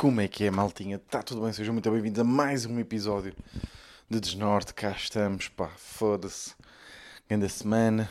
Como 0.00 0.22
é 0.22 0.26
que 0.26 0.44
é, 0.44 0.50
maltinha? 0.50 0.96
Está 0.96 1.22
tudo 1.22 1.42
bem? 1.42 1.52
Sejam 1.52 1.74
muito 1.74 1.90
bem-vindos 1.90 2.18
a 2.18 2.24
mais 2.24 2.64
um 2.64 2.80
episódio 2.80 3.34
de 4.08 4.18
Desnorte. 4.18 4.72
Cá 4.72 4.92
estamos, 4.92 5.48
pá, 5.48 5.68
foda-se. 5.76 6.54
Grande 7.28 7.46
semana. 7.50 8.08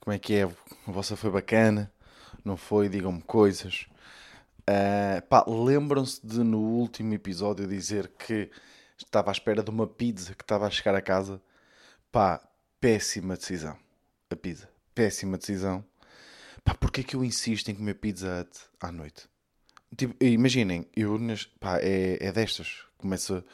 Como 0.00 0.14
é 0.14 0.18
que 0.18 0.34
é? 0.34 0.42
A 0.42 0.92
vossa 0.92 1.16
foi 1.16 1.30
bacana? 1.30 1.90
Não 2.44 2.58
foi? 2.58 2.90
Digam-me 2.90 3.22
coisas. 3.22 3.86
Uh, 4.68 5.26
pá, 5.26 5.42
lembram-se 5.48 6.20
de 6.22 6.40
no 6.40 6.60
último 6.60 7.14
episódio 7.14 7.66
dizer 7.66 8.08
que 8.18 8.50
estava 8.98 9.30
à 9.30 9.32
espera 9.32 9.62
de 9.62 9.70
uma 9.70 9.86
pizza 9.86 10.34
que 10.34 10.44
estava 10.44 10.66
a 10.66 10.70
chegar 10.70 10.94
a 10.94 11.00
casa? 11.00 11.40
Pá, 12.12 12.38
péssima 12.78 13.34
decisão. 13.34 13.78
A 14.28 14.36
pizza. 14.36 14.68
Péssima 14.94 15.38
decisão. 15.38 15.82
Pá, 16.62 16.74
porquê 16.74 17.02
que 17.02 17.16
eu 17.16 17.24
insisto 17.24 17.70
em 17.70 17.74
comer 17.74 17.94
pizza 17.94 18.46
à 18.78 18.92
noite? 18.92 19.26
Tipo, 19.96 20.14
imaginem, 20.24 20.86
eu 20.96 21.18
pá, 21.60 21.78
é, 21.78 22.18
é 22.20 22.32
destas. 22.32 22.84
Começa. 22.98 23.44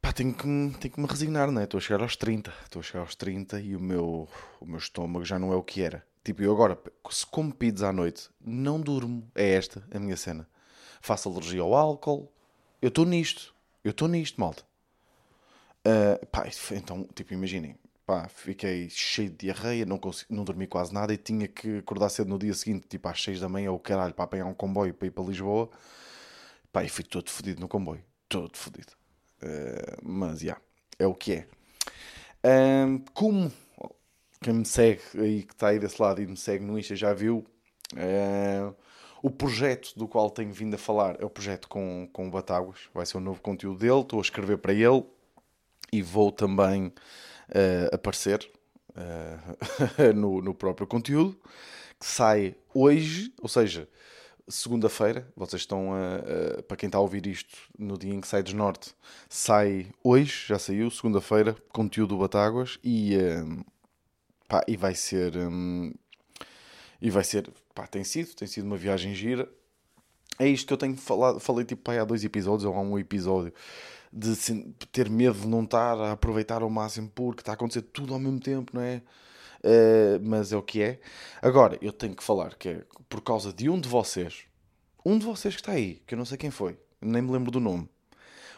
Pá, 0.00 0.12
tenho 0.12 0.32
que, 0.34 0.42
tenho 0.42 0.94
que 0.94 1.00
me 1.00 1.06
resignar, 1.06 1.50
não 1.50 1.60
é? 1.60 1.64
Estou 1.64 1.78
a 1.78 1.80
chegar 1.80 2.02
aos 2.02 2.16
30. 2.16 2.52
Estou 2.64 2.80
a 2.80 2.82
chegar 2.82 3.00
aos 3.00 3.14
30 3.14 3.60
e 3.60 3.76
o 3.76 3.80
meu, 3.80 4.28
o 4.60 4.66
meu 4.66 4.78
estômago 4.78 5.24
já 5.24 5.38
não 5.38 5.52
é 5.52 5.56
o 5.56 5.62
que 5.62 5.82
era. 5.82 6.04
Tipo, 6.24 6.42
eu 6.42 6.52
agora, 6.52 6.78
se 7.10 7.26
como 7.26 7.54
pizza 7.54 7.88
à 7.88 7.92
noite, 7.92 8.28
não 8.40 8.80
durmo. 8.80 9.30
É 9.34 9.52
esta 9.54 9.82
a 9.90 9.98
minha 9.98 10.16
cena. 10.16 10.48
Faço 11.00 11.28
alergia 11.28 11.62
ao 11.62 11.74
álcool. 11.74 12.32
Eu 12.80 12.88
estou 12.88 13.04
nisto. 13.04 13.54
Eu 13.82 13.92
estou 13.92 14.08
nisto, 14.08 14.40
malta. 14.40 14.62
Uh, 15.86 16.26
pá, 16.26 16.46
então, 16.72 17.08
tipo, 17.14 17.32
imaginem 17.32 17.74
pá, 18.10 18.26
fiquei 18.28 18.90
cheio 18.90 19.30
de 19.30 19.36
diarreia, 19.36 19.86
não, 19.86 19.96
consegui, 19.96 20.34
não 20.34 20.42
dormi 20.42 20.66
quase 20.66 20.92
nada 20.92 21.14
e 21.14 21.16
tinha 21.16 21.46
que 21.46 21.78
acordar 21.78 22.08
cedo 22.08 22.28
no 22.28 22.40
dia 22.40 22.52
seguinte, 22.52 22.88
tipo 22.88 23.08
às 23.08 23.22
6 23.22 23.38
da 23.38 23.48
manhã, 23.48 23.70
ou 23.70 23.78
caralho, 23.78 24.12
para 24.12 24.24
apanhar 24.24 24.46
um 24.46 24.54
comboio 24.54 24.92
para 24.92 25.06
ir 25.06 25.12
para 25.12 25.22
Lisboa. 25.22 25.70
Pá, 26.72 26.82
e 26.82 26.88
fui 26.88 27.04
todo 27.04 27.30
fodido 27.30 27.60
no 27.60 27.68
comboio, 27.68 28.02
todo 28.28 28.56
fodido. 28.56 28.94
Uh, 29.40 29.96
mas, 30.02 30.40
já, 30.40 30.46
yeah, 30.46 30.62
é 30.98 31.06
o 31.06 31.14
que 31.14 31.34
é. 31.34 31.46
Uh, 32.44 33.00
como 33.14 33.52
quem 34.42 34.54
me 34.54 34.64
segue 34.64 35.02
aí, 35.14 35.44
que 35.44 35.52
está 35.52 35.68
aí 35.68 35.78
desse 35.78 36.02
lado 36.02 36.20
e 36.20 36.26
me 36.26 36.36
segue 36.36 36.64
no 36.64 36.76
Insta 36.76 36.96
já 36.96 37.14
viu, 37.14 37.46
uh, 37.94 38.74
o 39.22 39.30
projeto 39.30 39.96
do 39.96 40.08
qual 40.08 40.30
tenho 40.30 40.52
vindo 40.52 40.74
a 40.74 40.78
falar 40.78 41.16
é 41.20 41.24
o 41.24 41.30
projeto 41.30 41.68
com, 41.68 42.08
com 42.12 42.26
o 42.26 42.30
Batáguas, 42.32 42.80
vai 42.92 43.06
ser 43.06 43.18
um 43.18 43.20
novo 43.20 43.40
conteúdo 43.40 43.78
dele, 43.78 44.00
estou 44.00 44.18
a 44.18 44.22
escrever 44.22 44.58
para 44.58 44.72
ele 44.72 45.04
e 45.92 46.02
vou 46.02 46.32
também 46.32 46.92
uh, 47.50 47.94
aparecer 47.94 48.50
uh, 48.90 50.12
no, 50.14 50.40
no 50.40 50.54
próprio 50.54 50.86
conteúdo, 50.86 51.38
que 51.98 52.06
sai 52.06 52.56
hoje, 52.74 53.32
ou 53.40 53.48
seja, 53.48 53.88
segunda-feira, 54.48 55.28
vocês 55.36 55.62
estão 55.62 55.92
a, 55.94 56.62
para 56.62 56.76
quem 56.76 56.86
está 56.86 56.98
a 56.98 57.00
ouvir 57.00 57.26
isto 57.26 57.56
no 57.78 57.96
dia 57.96 58.12
em 58.12 58.20
que 58.20 58.26
sai 58.26 58.42
Desnorte, 58.42 58.94
sai 59.28 59.86
hoje, 60.02 60.46
já 60.48 60.58
saiu, 60.58 60.90
segunda-feira, 60.90 61.56
conteúdo 61.72 62.16
do 62.16 62.18
Batáguas 62.18 62.78
e, 62.82 63.16
um, 63.16 63.62
pá, 64.48 64.62
e 64.66 64.76
vai 64.76 64.94
ser 64.94 65.36
um, 65.36 65.92
e 67.00 67.10
vai 67.10 67.24
ser, 67.24 67.48
pá, 67.74 67.86
tem 67.86 68.04
sido, 68.04 68.34
tem 68.34 68.46
sido 68.46 68.64
uma 68.64 68.76
viagem 68.76 69.14
gira. 69.14 69.48
É 70.38 70.46
isto 70.48 70.66
que 70.66 70.72
eu 70.72 70.78
tenho 70.78 70.96
falado, 70.96 71.38
falei 71.38 71.64
tipo 71.64 71.82
pá, 71.82 72.00
há 72.00 72.04
dois 72.04 72.24
episódios 72.24 72.64
ou 72.64 72.74
há 72.74 72.80
um 72.80 72.98
episódio 72.98 73.52
de 74.12 74.34
ter 74.90 75.08
medo 75.08 75.40
de 75.40 75.46
não 75.46 75.62
estar 75.62 75.98
a 76.00 76.12
aproveitar 76.12 76.62
ao 76.62 76.70
máximo 76.70 77.10
porque 77.14 77.42
está 77.42 77.52
a 77.52 77.54
acontecer 77.54 77.82
tudo 77.82 78.12
ao 78.12 78.20
mesmo 78.20 78.40
tempo, 78.40 78.72
não 78.74 78.82
é? 78.82 79.02
Uh, 79.62 80.18
mas 80.22 80.52
é 80.52 80.56
o 80.56 80.62
que 80.62 80.82
é. 80.82 81.00
Agora, 81.40 81.78
eu 81.80 81.92
tenho 81.92 82.16
que 82.16 82.24
falar 82.24 82.54
que 82.56 82.68
é 82.68 82.84
por 83.08 83.20
causa 83.20 83.52
de 83.52 83.68
um 83.68 83.78
de 83.78 83.88
vocês, 83.88 84.44
um 85.04 85.18
de 85.18 85.24
vocês 85.24 85.54
que 85.54 85.60
está 85.60 85.72
aí, 85.72 86.02
que 86.06 86.14
eu 86.14 86.18
não 86.18 86.24
sei 86.24 86.38
quem 86.38 86.50
foi, 86.50 86.78
nem 87.00 87.22
me 87.22 87.30
lembro 87.30 87.50
do 87.50 87.60
nome. 87.60 87.88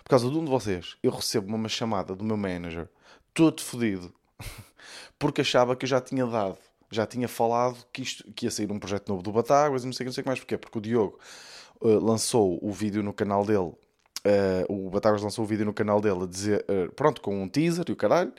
Por 0.02 0.10
causa 0.10 0.30
de 0.30 0.36
um 0.36 0.44
de 0.44 0.50
vocês, 0.50 0.96
eu 1.02 1.10
recebo 1.10 1.54
uma 1.54 1.68
chamada 1.68 2.14
do 2.14 2.24
meu 2.24 2.36
manager, 2.36 2.88
todo 3.34 3.60
fodido, 3.60 4.12
porque 5.18 5.40
achava 5.42 5.76
que 5.76 5.84
eu 5.84 5.88
já 5.88 6.00
tinha 6.00 6.26
dado, 6.26 6.58
já 6.90 7.06
tinha 7.06 7.28
falado 7.28 7.84
que, 7.92 8.02
isto, 8.02 8.32
que 8.32 8.46
ia 8.46 8.50
sair 8.50 8.70
um 8.70 8.78
projeto 8.78 9.08
novo 9.08 9.22
do 9.22 9.32
Batáguas 9.32 9.82
e 9.82 9.86
não 9.86 9.92
sei, 9.92 10.06
não 10.06 10.12
sei 10.12 10.24
mais 10.24 10.38
porquê, 10.38 10.56
porque 10.56 10.78
o 10.78 10.80
Diogo 10.80 11.18
uh, 11.80 11.98
lançou 11.98 12.58
o 12.62 12.72
vídeo 12.72 13.02
no 13.02 13.12
canal 13.12 13.44
dele 13.44 13.72
Uh, 14.24 14.86
o 14.86 14.90
Batagas 14.90 15.22
lançou 15.22 15.44
o 15.44 15.46
um 15.46 15.48
vídeo 15.48 15.64
no 15.64 15.74
canal 15.74 16.00
dele 16.00 16.22
a 16.22 16.26
dizer, 16.26 16.64
uh, 16.68 16.92
pronto, 16.92 17.20
com 17.20 17.42
um 17.42 17.48
teaser 17.48 17.84
e 17.88 17.92
o 17.92 17.96
caralho, 17.96 18.32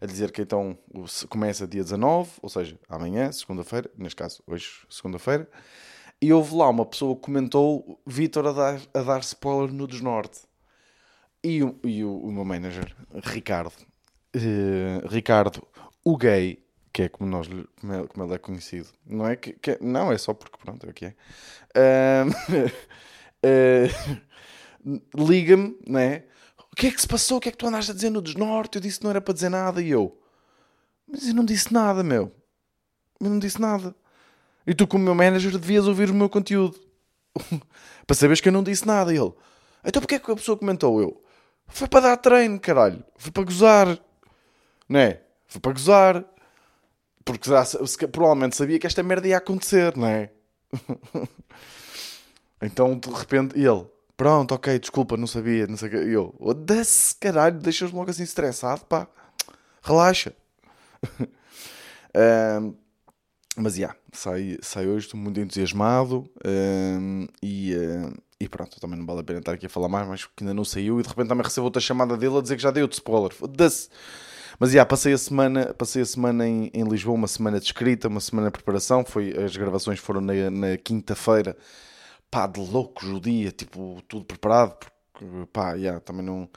a 0.00 0.06
dizer 0.06 0.32
que 0.32 0.42
então 0.42 0.78
começa 1.28 1.66
dia 1.66 1.82
19, 1.82 2.30
ou 2.40 2.48
seja, 2.48 2.78
amanhã, 2.88 3.30
segunda-feira, 3.30 3.90
neste 3.96 4.16
caso, 4.16 4.42
hoje, 4.46 4.66
segunda-feira, 4.88 5.48
e 6.20 6.32
houve 6.32 6.54
lá 6.54 6.68
uma 6.70 6.86
pessoa 6.86 7.14
que 7.14 7.22
comentou 7.22 8.00
Vitor 8.06 8.46
a 8.46 8.52
dar, 8.52 8.80
a 8.94 9.02
dar 9.02 9.20
spoiler 9.20 9.72
no 9.72 9.86
Desnorte. 9.86 10.40
E, 11.44 11.62
o, 11.62 11.78
e 11.84 12.02
o, 12.02 12.18
o 12.18 12.32
meu 12.32 12.44
manager, 12.44 12.96
Ricardo, 13.22 13.74
uh, 14.34 15.06
Ricardo, 15.08 15.66
o 16.02 16.16
gay, 16.16 16.64
que 16.92 17.02
é 17.02 17.08
como, 17.10 17.30
nós, 17.30 17.46
como, 17.78 17.92
é, 17.92 18.06
como 18.06 18.24
ele 18.24 18.34
é 18.34 18.38
conhecido, 18.38 18.88
não 19.04 19.28
é 19.28 19.36
que, 19.36 19.52
que 19.52 19.72
é, 19.72 19.78
não, 19.82 20.10
é 20.10 20.16
só 20.16 20.32
porque 20.32 20.56
pronto, 20.56 20.86
é 20.86 20.90
o 20.90 20.94
que 20.94 21.04
é. 21.04 21.14
liga-me, 25.14 25.76
né? 25.86 26.24
O 26.72 26.76
que 26.76 26.86
é 26.86 26.90
que 26.90 27.00
se 27.00 27.08
passou? 27.08 27.38
O 27.38 27.40
que 27.40 27.48
é 27.48 27.52
que 27.52 27.58
tu 27.58 27.66
andaste 27.66 27.90
a 27.90 27.94
dizer 27.94 28.10
no 28.10 28.22
desnorte? 28.22 28.76
Eu 28.76 28.82
disse 28.82 28.98
que 28.98 29.04
não 29.04 29.10
era 29.10 29.20
para 29.20 29.34
dizer 29.34 29.48
nada 29.48 29.82
e 29.82 29.90
eu. 29.90 30.16
Mas 31.08 31.26
eu 31.26 31.34
não 31.34 31.44
disse 31.44 31.72
nada, 31.72 32.02
meu. 32.02 32.32
Eu 33.20 33.30
não 33.30 33.38
disse 33.38 33.60
nada. 33.60 33.94
E 34.66 34.74
tu, 34.74 34.86
como 34.86 35.04
meu 35.04 35.14
manager, 35.14 35.52
devias 35.52 35.86
ouvir 35.86 36.10
o 36.10 36.14
meu 36.14 36.28
conteúdo. 36.28 36.78
para 38.06 38.16
saberes 38.16 38.40
que 38.40 38.48
eu 38.48 38.52
não 38.52 38.62
disse 38.62 38.86
nada. 38.86 39.12
E 39.12 39.16
ele. 39.16 39.32
Então 39.84 40.00
porquê 40.02 40.16
é 40.16 40.18
que 40.18 40.30
a 40.30 40.36
pessoa 40.36 40.56
comentou? 40.56 41.00
Eu. 41.00 41.22
Foi 41.66 41.88
para 41.88 42.08
dar 42.08 42.16
treino, 42.18 42.60
caralho. 42.60 43.02
Foi 43.16 43.32
para 43.32 43.44
gozar. 43.44 43.98
Né? 44.88 45.20
Foi 45.46 45.60
para 45.60 45.72
gozar. 45.72 46.24
Porque 47.24 48.06
provavelmente 48.06 48.54
sabia 48.54 48.78
que 48.78 48.86
esta 48.86 49.02
merda 49.02 49.26
ia 49.26 49.38
acontecer, 49.38 49.96
não 49.96 50.06
é? 50.06 50.30
então, 52.62 52.96
de 52.96 53.10
repente, 53.10 53.58
ele 53.58 53.86
pronto, 54.16 54.54
ok, 54.54 54.78
desculpa, 54.78 55.16
não 55.16 55.26
sabia, 55.26 55.66
não 55.66 55.76
sei 55.76 55.88
o 55.88 55.90
que. 55.90 55.96
Eu, 55.96 56.34
oda-se, 56.38 57.14
caralho, 57.16 57.58
deixas-me 57.58 57.96
logo 57.96 58.10
assim 58.10 58.22
estressado, 58.22 58.84
pá, 58.86 59.06
relaxa. 59.82 60.32
um, 62.62 62.74
mas 63.58 63.74
já, 63.74 63.78
yeah, 63.78 63.98
sai, 64.60 64.86
hoje, 64.86 65.06
estou 65.06 65.18
muito 65.18 65.40
entusiasmado 65.40 66.28
um, 66.44 67.26
e, 67.42 67.74
e 68.38 68.48
pronto, 68.48 68.78
também 68.78 68.98
não 68.98 69.06
vale 69.06 69.20
a 69.20 69.24
pena 69.24 69.38
estar 69.38 69.52
aqui 69.52 69.64
a 69.64 69.68
falar 69.68 69.88
mais, 69.88 70.06
mas 70.06 70.24
porque 70.26 70.44
ainda 70.44 70.52
não 70.52 70.64
saiu 70.64 71.00
e 71.00 71.02
de 71.02 71.08
repente 71.08 71.28
também 71.28 71.42
recebo 71.42 71.64
outra 71.64 71.80
chamada 71.80 72.18
dele 72.18 72.36
a 72.36 72.42
dizer 72.42 72.56
que 72.56 72.62
já 72.62 72.70
deu 72.70 72.86
de 72.86 72.94
spoiler. 72.94 73.32
Foda-se. 73.32 73.88
Mas 74.58 74.70
já, 74.70 74.76
yeah, 74.76 74.88
passei 74.88 75.12
a 75.12 75.18
semana, 75.18 75.74
passei 75.74 76.02
a 76.02 76.06
semana 76.06 76.46
em, 76.46 76.70
em 76.72 76.84
Lisboa, 76.84 77.14
uma 77.14 77.26
semana 77.26 77.58
de 77.58 77.66
escrita, 77.66 78.08
uma 78.08 78.20
semana 78.20 78.48
de 78.48 78.52
preparação. 78.52 79.04
Foi, 79.04 79.34
as 79.42 79.56
gravações 79.56 79.98
foram 79.98 80.20
na, 80.20 80.50
na 80.50 80.76
quinta-feira 80.76 81.56
pá, 82.30 82.46
de 82.46 82.60
loucos 82.60 83.08
o 83.08 83.20
dia, 83.20 83.50
tipo, 83.52 84.02
tudo 84.08 84.24
preparado, 84.24 84.76
porque, 85.12 85.46
pá, 85.52 85.74
yeah, 85.74 86.00
também 86.00 86.24
não, 86.24 86.48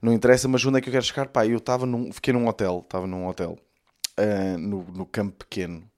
não 0.00 0.12
interessa, 0.12 0.48
mas 0.48 0.64
onde 0.64 0.78
é 0.78 0.80
que 0.80 0.88
eu 0.88 0.92
quero 0.92 1.04
chegar? 1.04 1.28
Pá, 1.28 1.46
eu 1.46 1.58
estava 1.58 1.86
num, 1.86 2.12
fiquei 2.12 2.32
num 2.32 2.46
hotel, 2.46 2.82
estava 2.84 3.06
num 3.06 3.26
hotel, 3.26 3.58
uh, 4.18 4.58
no, 4.58 4.84
no 4.84 5.06
campo 5.06 5.36
pequeno, 5.38 5.88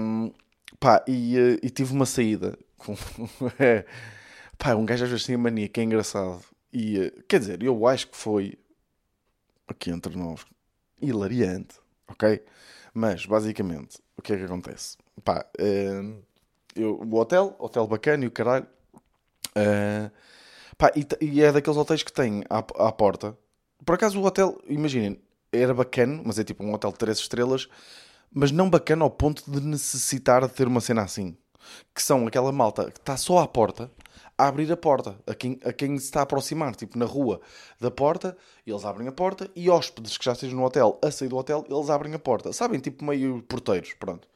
um, 0.00 0.32
pá, 0.80 1.04
e, 1.06 1.38
uh, 1.38 1.58
e 1.62 1.70
tive 1.70 1.92
uma 1.92 2.06
saída 2.06 2.58
com, 2.76 2.94
é, 3.58 3.84
pá, 4.58 4.74
um 4.74 4.84
gajo 4.84 5.04
às 5.04 5.10
vezes 5.10 5.26
tem 5.26 5.34
a 5.34 5.38
mania, 5.38 5.68
que 5.68 5.80
é 5.80 5.84
engraçado, 5.84 6.42
e, 6.72 6.98
uh, 6.98 7.24
quer 7.28 7.40
dizer, 7.40 7.62
eu 7.62 7.86
acho 7.86 8.08
que 8.08 8.16
foi, 8.16 8.58
aqui 9.68 9.90
entre 9.90 10.16
nós, 10.16 10.44
hilariante, 11.00 11.76
ok? 12.08 12.42
Mas, 12.92 13.26
basicamente, 13.26 13.98
o 14.16 14.22
que 14.22 14.32
é 14.32 14.36
que 14.38 14.44
acontece? 14.44 14.96
Pá, 15.22 15.46
uh, 15.60 16.22
eu, 16.76 17.00
o 17.00 17.16
hotel, 17.16 17.56
hotel 17.58 17.86
bacana 17.86 18.24
e 18.24 18.26
o 18.28 18.30
caralho. 18.30 18.66
Uh, 19.56 20.10
pá, 20.76 20.92
e, 20.94 21.06
e, 21.24 21.42
é 21.42 21.50
daqueles 21.50 21.76
hotéis 21.76 22.02
que 22.02 22.12
tem 22.12 22.44
à, 22.48 22.58
à 22.58 22.92
porta. 22.92 23.36
Por 23.84 23.94
acaso 23.94 24.20
o 24.20 24.24
hotel, 24.24 24.60
imaginem, 24.68 25.20
era 25.52 25.72
bacana, 25.74 26.22
mas 26.24 26.38
é 26.38 26.44
tipo 26.44 26.62
um 26.64 26.72
hotel 26.72 26.92
de 26.92 26.98
3 26.98 27.18
estrelas, 27.18 27.68
mas 28.30 28.50
não 28.50 28.68
bacana 28.68 29.04
ao 29.04 29.10
ponto 29.10 29.50
de 29.50 29.60
necessitar 29.60 30.46
de 30.46 30.52
ter 30.52 30.66
uma 30.66 30.80
cena 30.80 31.02
assim. 31.02 31.36
Que 31.94 32.02
são 32.02 32.26
aquela 32.26 32.52
malta 32.52 32.90
que 32.90 33.00
está 33.00 33.16
só 33.16 33.38
à 33.38 33.48
porta 33.48 33.90
a 34.38 34.48
abrir 34.48 34.70
a 34.70 34.76
porta 34.76 35.18
a 35.26 35.34
quem, 35.34 35.58
a 35.64 35.72
quem 35.72 35.98
se 35.98 36.04
está 36.04 36.20
a 36.20 36.22
aproximar, 36.24 36.74
tipo 36.76 36.98
na 36.98 37.06
rua 37.06 37.40
da 37.80 37.90
porta, 37.90 38.36
eles 38.66 38.84
abrem 38.84 39.08
a 39.08 39.12
porta 39.12 39.50
e 39.56 39.70
hóspedes 39.70 40.18
que 40.18 40.24
já 40.24 40.32
estejam 40.32 40.58
no 40.58 40.64
hotel 40.64 40.98
a 41.02 41.10
sair 41.10 41.28
do 41.28 41.36
hotel, 41.36 41.64
eles 41.68 41.90
abrem 41.90 42.14
a 42.14 42.18
porta. 42.18 42.52
Sabem, 42.52 42.78
tipo 42.78 43.04
meio 43.04 43.42
porteiros, 43.42 43.94
pronto. 43.94 44.28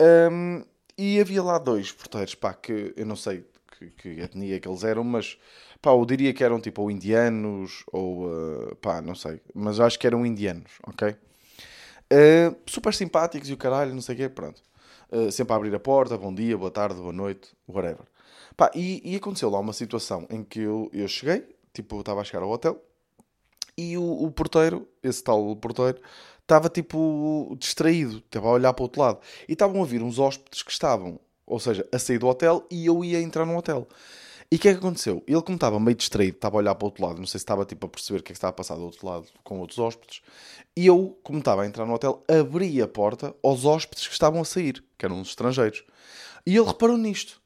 Um, 0.00 0.62
e 0.98 1.20
havia 1.20 1.42
lá 1.42 1.58
dois 1.58 1.92
porteiros, 1.92 2.34
pá, 2.34 2.54
que 2.54 2.92
eu 2.96 3.06
não 3.06 3.16
sei 3.16 3.44
que, 3.78 3.86
que 3.90 4.08
etnia 4.20 4.58
que 4.60 4.68
eles 4.68 4.84
eram, 4.84 5.04
mas 5.04 5.38
pá, 5.82 5.90
eu 5.90 6.04
diria 6.06 6.32
que 6.32 6.42
eram 6.42 6.60
tipo 6.60 6.82
ou 6.82 6.90
indianos 6.90 7.84
ou 7.92 8.26
uh, 8.26 8.76
pá, 8.76 9.02
não 9.02 9.14
sei, 9.14 9.40
mas 9.54 9.78
acho 9.80 9.98
que 9.98 10.06
eram 10.06 10.24
indianos, 10.24 10.72
ok? 10.86 11.10
Uh, 12.12 12.56
super 12.66 12.94
simpáticos 12.94 13.50
e 13.50 13.52
o 13.52 13.56
caralho, 13.56 13.94
não 13.94 14.00
sei 14.00 14.14
o 14.14 14.18
quê, 14.18 14.28
pronto. 14.28 14.62
uh, 15.10 15.30
sempre 15.30 15.52
a 15.52 15.56
abrir 15.56 15.74
a 15.74 15.80
porta, 15.80 16.16
bom 16.16 16.32
dia, 16.34 16.56
boa 16.56 16.70
tarde, 16.70 17.00
boa 17.00 17.12
noite, 17.12 17.50
whatever. 17.68 18.06
Pá, 18.56 18.70
e, 18.74 19.02
e 19.04 19.16
aconteceu 19.16 19.50
lá 19.50 19.58
uma 19.58 19.72
situação 19.72 20.26
em 20.30 20.42
que 20.42 20.60
eu, 20.60 20.90
eu 20.92 21.06
cheguei, 21.08 21.44
tipo, 21.74 22.00
estava 22.00 22.20
a 22.20 22.24
chegar 22.24 22.42
ao 22.42 22.50
hotel, 22.50 22.82
e 23.76 23.98
o, 23.98 24.24
o 24.24 24.30
porteiro, 24.30 24.88
esse 25.02 25.22
tal 25.22 25.54
porteiro, 25.56 26.00
estava 26.46 26.68
tipo 26.68 27.56
distraído, 27.58 28.18
estava 28.18 28.46
a 28.48 28.52
olhar 28.52 28.72
para 28.72 28.82
o 28.82 28.84
outro 28.84 29.02
lado. 29.02 29.18
E 29.48 29.52
estavam 29.52 29.82
a 29.82 29.86
vir 29.86 30.02
uns 30.02 30.18
hóspedes 30.18 30.62
que 30.62 30.70
estavam, 30.70 31.18
ou 31.44 31.58
seja, 31.58 31.86
a 31.92 31.98
sair 31.98 32.18
do 32.18 32.28
hotel 32.28 32.64
e 32.70 32.86
eu 32.86 33.04
ia 33.04 33.20
entrar 33.20 33.44
no 33.44 33.56
hotel. 33.56 33.86
E 34.50 34.54
o 34.54 34.58
que 34.60 34.68
é 34.68 34.72
que 34.72 34.78
aconteceu? 34.78 35.24
Ele, 35.26 35.42
como 35.42 35.56
estava 35.56 35.80
meio 35.80 35.96
distraído, 35.96 36.36
estava 36.36 36.56
a 36.56 36.58
olhar 36.58 36.74
para 36.76 36.84
o 36.84 36.86
outro 36.86 37.04
lado, 37.04 37.18
não 37.18 37.26
sei 37.26 37.40
se 37.40 37.44
estava 37.44 37.64
tipo, 37.64 37.84
a 37.86 37.88
perceber 37.88 38.20
o 38.20 38.22
que 38.22 38.30
é 38.30 38.32
que 38.32 38.38
estava 38.38 38.50
a 38.50 38.52
passar 38.52 38.76
do 38.76 38.84
outro 38.84 39.04
lado 39.04 39.26
com 39.42 39.58
outros 39.58 39.80
hóspedes, 39.80 40.22
e 40.76 40.86
eu, 40.86 41.18
como 41.24 41.40
estava 41.40 41.62
a 41.62 41.66
entrar 41.66 41.84
no 41.84 41.94
hotel, 41.94 42.22
abri 42.28 42.80
a 42.80 42.86
porta 42.86 43.34
aos 43.42 43.64
hóspedes 43.64 44.06
que 44.06 44.12
estavam 44.12 44.40
a 44.40 44.44
sair, 44.44 44.84
que 44.96 45.04
eram 45.04 45.18
uns 45.18 45.30
estrangeiros. 45.30 45.82
E 46.46 46.56
ele 46.56 46.64
reparou 46.66 46.96
nisto. 46.96 47.40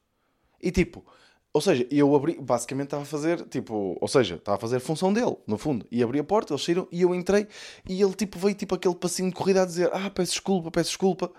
E 0.61 0.69
tipo, 0.69 1.03
ou 1.53 1.59
seja, 1.59 1.85
eu 1.91 2.15
abri, 2.15 2.39
basicamente 2.39 2.87
estava 2.87 3.03
a 3.03 3.05
fazer, 3.05 3.45
tipo, 3.47 3.97
ou 3.99 4.07
seja, 4.07 4.35
estava 4.35 4.55
a 4.55 4.59
fazer 4.59 4.77
a 4.77 4.79
função 4.79 5.11
dele, 5.11 5.35
no 5.45 5.57
fundo. 5.57 5.85
E 5.91 6.01
abri 6.01 6.17
a 6.19 6.23
porta, 6.23 6.53
eles 6.53 6.63
saíram 6.63 6.87
e 6.91 7.01
eu 7.01 7.13
entrei 7.13 7.47
e 7.87 8.01
ele 8.01 8.13
tipo 8.13 8.39
veio 8.39 8.55
tipo 8.55 8.73
aquele 8.75 8.95
passinho 8.95 9.29
de 9.29 9.35
corrida 9.35 9.63
a 9.63 9.65
dizer: 9.65 9.89
"Ah, 9.93 10.09
peço 10.09 10.31
desculpa, 10.31 10.71
peço 10.71 10.89
desculpa". 10.91 11.31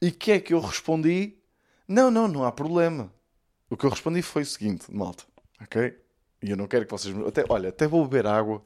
E 0.00 0.10
que 0.12 0.32
é 0.32 0.40
que 0.40 0.54
eu 0.54 0.60
respondi? 0.60 1.36
Não, 1.88 2.10
não, 2.10 2.28
não 2.28 2.44
há 2.44 2.52
problema. 2.52 3.12
O 3.68 3.76
que 3.76 3.84
eu 3.86 3.90
respondi 3.90 4.22
foi 4.22 4.42
o 4.42 4.46
seguinte, 4.46 4.86
malta, 4.94 5.24
OK? 5.60 5.98
E 6.42 6.50
eu 6.50 6.56
não 6.56 6.66
quero 6.68 6.84
que 6.86 6.92
vocês 6.92 7.14
até, 7.26 7.44
olha, 7.48 7.70
até 7.70 7.86
vou 7.88 8.04
beber 8.06 8.26
água. 8.26 8.62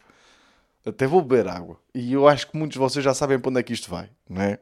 Até 0.85 1.07
vou 1.07 1.23
beber 1.23 1.49
água. 1.49 1.81
E 1.95 2.13
eu 2.13 2.29
acho 2.29 2.49
que 2.51 2.57
muitos 2.57 2.75
de 2.75 2.79
vocês 2.79 3.05
já 3.05 3.15
sabem 3.15 3.39
para 3.39 3.51
onde 3.51 3.61
é 3.61 3.63
que 3.63 3.73
isto 3.73 3.91
vai, 3.91 4.11
não 4.29 4.43
é? 4.43 4.59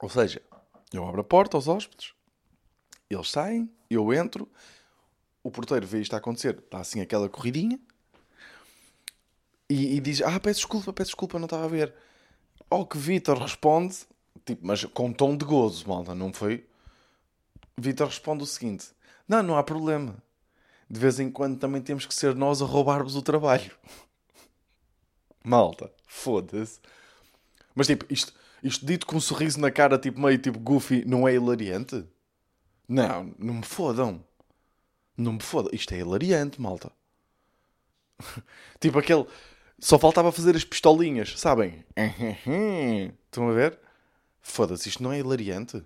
Ou 0.00 0.08
seja, 0.08 0.42
eu 0.92 1.06
abro 1.06 1.20
a 1.20 1.24
porta 1.24 1.56
aos 1.56 1.68
hóspedes 1.68 2.16
eles 3.14 3.30
saem, 3.30 3.70
eu 3.88 4.12
entro, 4.12 4.48
o 5.42 5.50
porteiro 5.50 5.86
vê 5.86 6.00
isto 6.00 6.14
a 6.14 6.18
acontecer, 6.18 6.58
está 6.58 6.80
assim 6.80 7.00
aquela 7.00 7.28
corridinha, 7.28 7.78
e, 9.68 9.96
e, 9.96 10.00
diz: 10.00 10.22
Ah, 10.22 10.38
peço 10.38 10.60
desculpa, 10.60 10.92
peço 10.92 11.10
desculpa, 11.10 11.38
não 11.38 11.46
estava 11.46 11.64
a 11.64 11.68
ver. 11.68 11.92
Ao 12.70 12.86
que 12.86 12.96
Vitor 12.96 13.38
responde, 13.38 13.96
tipo, 14.44 14.66
mas 14.66 14.84
com 14.84 15.12
tom 15.12 15.36
de 15.36 15.44
gozo, 15.44 15.88
malta, 15.88 16.14
não 16.14 16.32
foi? 16.32 16.66
Vitor 17.76 18.06
responde 18.06 18.44
o 18.44 18.46
seguinte: 18.46 18.88
Não, 19.26 19.42
não 19.42 19.56
há 19.56 19.62
problema. 19.62 20.16
De 20.88 21.00
vez 21.00 21.18
em 21.18 21.30
quando 21.30 21.58
também 21.58 21.82
temos 21.82 22.06
que 22.06 22.14
ser 22.14 22.34
nós 22.34 22.62
a 22.62 22.64
roubar-vos 22.64 23.16
o 23.16 23.22
trabalho. 23.22 23.72
Malta, 25.44 25.92
foda-se. 26.06 26.80
Mas 27.74 27.88
tipo, 27.88 28.06
isto, 28.08 28.32
isto 28.62 28.86
dito 28.86 29.04
com 29.04 29.16
um 29.16 29.20
sorriso 29.20 29.60
na 29.60 29.70
cara, 29.70 29.98
tipo 29.98 30.20
meio 30.20 30.38
tipo 30.38 30.58
goofy, 30.60 31.04
não 31.04 31.26
é 31.26 31.34
hilariante? 31.34 32.04
Não, 32.88 33.34
não 33.38 33.54
me 33.54 33.64
fodam. 33.64 34.24
Não 35.16 35.34
me 35.34 35.42
fodam. 35.42 35.70
Isto 35.72 35.94
é 35.94 35.98
hilariante, 35.98 36.60
malta. 36.60 36.92
tipo 38.80 38.98
aquele. 38.98 39.26
Só 39.78 39.98
faltava 39.98 40.32
fazer 40.32 40.56
as 40.56 40.64
pistolinhas, 40.64 41.38
sabem? 41.38 41.84
Estão 43.26 43.48
a 43.48 43.52
ver? 43.52 43.78
Foda-se, 44.40 44.88
isto 44.88 45.02
não 45.02 45.12
é 45.12 45.18
hilariante. 45.18 45.84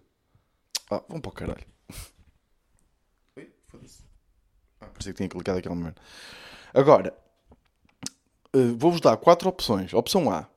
Ah, 0.91 1.03
vão 1.09 1.21
para 1.21 1.29
o 1.29 1.33
caralho. 1.33 1.67
Foda-se. 3.67 4.05
Ah, 4.81 4.87
parecia 4.87 5.13
que 5.13 5.17
tinha 5.17 5.29
clicado 5.29 5.59
aquele 5.59 5.75
momento. 5.75 6.01
Agora, 6.73 7.17
uh, 8.55 8.77
vou-vos 8.77 9.01
dar 9.01 9.17
quatro 9.17 9.49
opções. 9.49 9.93
Opção 9.93 10.31
A. 10.31 10.49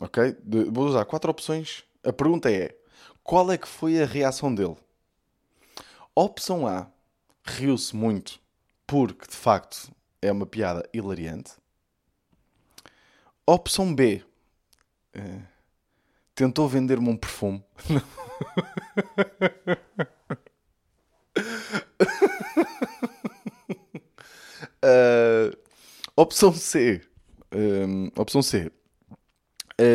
Ok? 0.00 0.36
Vou-vos 0.70 0.94
dar 0.94 1.04
quatro 1.04 1.30
opções. 1.30 1.84
A 2.04 2.12
pergunta 2.12 2.50
é: 2.50 2.76
qual 3.22 3.50
é 3.50 3.58
que 3.58 3.66
foi 3.66 4.00
a 4.00 4.06
reação 4.06 4.54
dele? 4.54 4.76
Opção 6.20 6.66
A, 6.66 6.90
riu-se 7.44 7.94
muito 7.94 8.40
porque 8.84 9.28
de 9.28 9.36
facto 9.36 9.88
é 10.20 10.32
uma 10.32 10.44
piada 10.44 10.82
hilariante. 10.92 11.52
Opção 13.46 13.94
B, 13.94 14.24
uh, 15.16 15.42
tentou 16.34 16.66
vender-me 16.66 17.08
um 17.08 17.16
perfume. 17.16 17.64
uh, 24.82 25.56
opção 26.20 26.52
C, 26.52 27.00
um, 27.54 28.10
opção 28.20 28.42
C, 28.42 28.72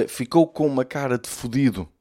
ficou 0.08 0.48
com 0.48 0.68
uma 0.68 0.86
cara 0.86 1.20
de 1.20 1.28
fodido 1.28 1.93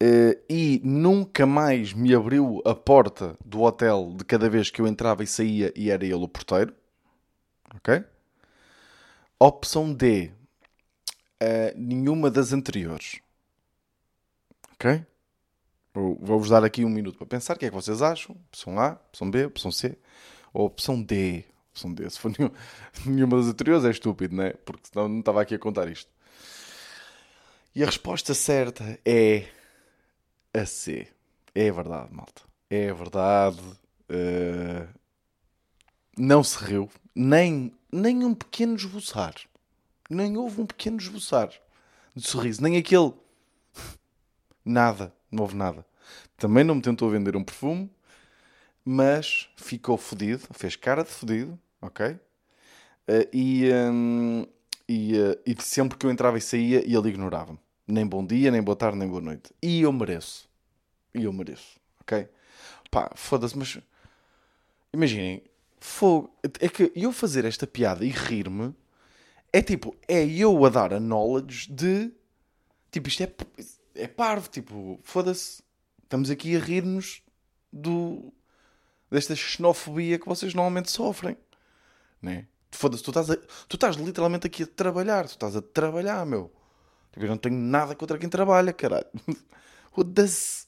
Uh, 0.00 0.40
e 0.48 0.80
nunca 0.84 1.44
mais 1.44 1.92
me 1.92 2.14
abriu 2.14 2.62
a 2.64 2.72
porta 2.72 3.36
do 3.44 3.62
hotel 3.62 4.14
de 4.16 4.24
cada 4.24 4.48
vez 4.48 4.70
que 4.70 4.80
eu 4.80 4.86
entrava 4.86 5.24
e 5.24 5.26
saía 5.26 5.72
e 5.74 5.90
era 5.90 6.04
ele 6.04 6.14
o 6.14 6.28
porteiro. 6.28 6.72
Ok? 7.74 8.04
Opção 9.40 9.92
D. 9.92 10.30
Uh, 11.42 11.76
nenhuma 11.76 12.30
das 12.30 12.52
anteriores. 12.52 13.20
Ok? 14.74 15.04
Vou-vos 15.92 16.48
dar 16.48 16.62
aqui 16.62 16.84
um 16.84 16.88
minuto 16.88 17.18
para 17.18 17.26
pensar 17.26 17.56
o 17.56 17.58
que 17.58 17.66
é 17.66 17.68
que 17.68 17.74
vocês 17.74 18.00
acham. 18.00 18.36
Opção 18.48 18.78
A, 18.78 18.92
opção 19.08 19.28
B, 19.28 19.46
opção 19.46 19.72
C 19.72 19.98
ou 20.52 20.66
opção 20.66 21.02
D. 21.02 21.44
Opção 21.72 21.92
D. 21.92 22.08
Se 22.08 22.20
for 22.20 22.32
nenhum, 22.36 22.50
nenhuma 23.04 23.36
das 23.38 23.46
anteriores 23.46 23.84
é 23.84 23.90
estúpido, 23.90 24.36
não 24.36 24.44
é? 24.44 24.52
Porque 24.52 24.88
senão 24.92 25.08
não 25.08 25.18
estava 25.18 25.42
aqui 25.42 25.56
a 25.56 25.58
contar 25.58 25.88
isto. 25.88 26.10
E 27.74 27.82
a 27.82 27.86
resposta 27.86 28.32
certa 28.32 28.98
é 29.04 29.48
a 30.58 30.66
C. 30.66 31.08
É 31.54 31.70
verdade, 31.70 32.12
malta. 32.12 32.42
É 32.70 32.92
verdade. 32.92 33.60
Uh, 34.10 34.88
não 36.16 36.42
se 36.42 36.62
riu. 36.62 36.90
Nem, 37.14 37.72
nem 37.90 38.24
um 38.24 38.34
pequeno 38.34 38.74
esboçar. 38.74 39.34
Nem 40.10 40.36
houve 40.36 40.60
um 40.60 40.66
pequeno 40.66 40.98
esboçar 40.98 41.50
de 42.14 42.26
sorriso. 42.28 42.62
Nem 42.62 42.76
aquele. 42.76 43.12
Nada. 44.64 45.12
Não 45.30 45.42
houve 45.42 45.54
nada. 45.54 45.84
Também 46.38 46.64
não 46.64 46.76
me 46.76 46.82
tentou 46.82 47.10
vender 47.10 47.36
um 47.36 47.44
perfume. 47.44 47.90
Mas 48.84 49.48
ficou 49.56 49.96
fodido. 49.98 50.46
Fez 50.52 50.76
cara 50.76 51.04
de 51.04 51.10
fodido. 51.10 51.58
Ok? 51.80 52.06
Uh, 52.06 53.28
e, 53.32 53.70
um, 53.72 54.46
e, 54.88 55.14
uh, 55.18 55.40
e 55.46 55.62
sempre 55.62 55.96
que 55.96 56.06
eu 56.06 56.10
entrava 56.10 56.38
e 56.38 56.40
saía, 56.40 56.80
ele 56.84 57.08
ignorava-me. 57.08 57.58
Nem 57.86 58.06
bom 58.06 58.24
dia, 58.24 58.50
nem 58.50 58.62
boa 58.62 58.76
tarde, 58.76 58.98
nem 58.98 59.08
boa 59.08 59.20
noite. 59.20 59.50
E 59.62 59.82
eu 59.82 59.92
mereço. 59.92 60.47
E 61.14 61.24
eu 61.24 61.32
mereço. 61.32 61.78
Ok? 62.00 62.28
Pá, 62.90 63.10
foda-se, 63.14 63.56
mas. 63.56 63.78
Imaginem. 64.92 65.42
Fogo. 65.80 66.34
É 66.60 66.68
que 66.68 66.92
eu 66.94 67.12
fazer 67.12 67.44
esta 67.44 67.66
piada 67.66 68.04
e 68.04 68.10
rir-me 68.10 68.74
é 69.52 69.62
tipo. 69.62 69.96
É 70.06 70.24
eu 70.24 70.64
a 70.64 70.68
dar 70.68 70.92
a 70.92 71.00
knowledge 71.00 71.72
de. 71.72 72.12
Tipo, 72.90 73.08
isto 73.08 73.22
é. 73.22 73.32
É 73.94 74.06
parvo. 74.06 74.48
Tipo, 74.48 75.00
foda-se. 75.02 75.62
Estamos 76.02 76.30
aqui 76.30 76.56
a 76.56 76.58
rir-nos 76.58 77.22
do. 77.72 78.32
desta 79.10 79.34
xenofobia 79.34 80.18
que 80.18 80.26
vocês 80.26 80.54
normalmente 80.54 80.90
sofrem. 80.90 81.36
Né? 82.20 82.46
Foda-se, 82.70 83.02
tu 83.02 83.10
estás, 83.10 83.28
tu 83.68 83.76
estás 83.76 83.96
literalmente 83.96 84.46
aqui 84.46 84.62
a 84.62 84.66
trabalhar. 84.66 85.26
Tu 85.26 85.32
estás 85.32 85.56
a 85.56 85.62
trabalhar, 85.62 86.24
meu. 86.26 86.52
Tipo, 87.12 87.24
eu 87.24 87.30
não 87.30 87.38
tenho 87.38 87.56
nada 87.56 87.94
contra 87.94 88.18
quem 88.18 88.28
trabalha, 88.28 88.72
caralho. 88.72 89.06
Foda-se. 89.92 90.67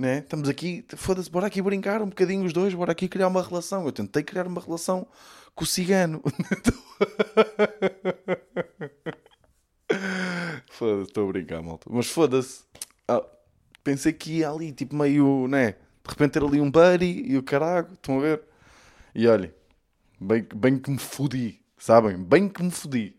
Né? 0.00 0.20
Estamos 0.20 0.48
aqui, 0.48 0.82
foda-se, 0.96 1.30
bora 1.30 1.46
aqui 1.46 1.60
brincar 1.60 2.00
um 2.00 2.08
bocadinho 2.08 2.46
os 2.46 2.54
dois, 2.54 2.72
bora 2.72 2.92
aqui 2.92 3.06
criar 3.06 3.28
uma 3.28 3.42
relação. 3.42 3.84
Eu 3.84 3.92
tentei 3.92 4.22
criar 4.22 4.46
uma 4.46 4.58
relação 4.58 5.06
com 5.54 5.64
o 5.64 5.66
cigano. 5.66 6.22
foda-se, 10.72 11.02
estou 11.02 11.28
a 11.28 11.32
brincar, 11.32 11.62
malta. 11.62 11.86
Mas 11.92 12.06
foda-se. 12.06 12.64
Ah, 13.06 13.22
pensei 13.84 14.14
que 14.14 14.38
ia 14.38 14.48
ali, 14.48 14.72
tipo 14.72 14.96
meio, 14.96 15.46
né? 15.48 15.72
De 15.72 16.08
repente 16.08 16.30
ter 16.30 16.42
ali 16.42 16.62
um 16.62 16.70
buddy 16.70 17.24
e 17.26 17.36
o 17.36 17.42
caralho, 17.42 17.92
estão 17.92 18.20
a 18.20 18.22
ver? 18.22 18.40
E 19.14 19.28
olhem, 19.28 19.52
bem, 20.18 20.48
bem 20.54 20.78
que 20.78 20.90
me 20.90 20.98
fodi, 20.98 21.60
sabem? 21.76 22.16
Bem 22.16 22.48
que 22.48 22.62
me 22.62 22.70
fodi. 22.70 23.14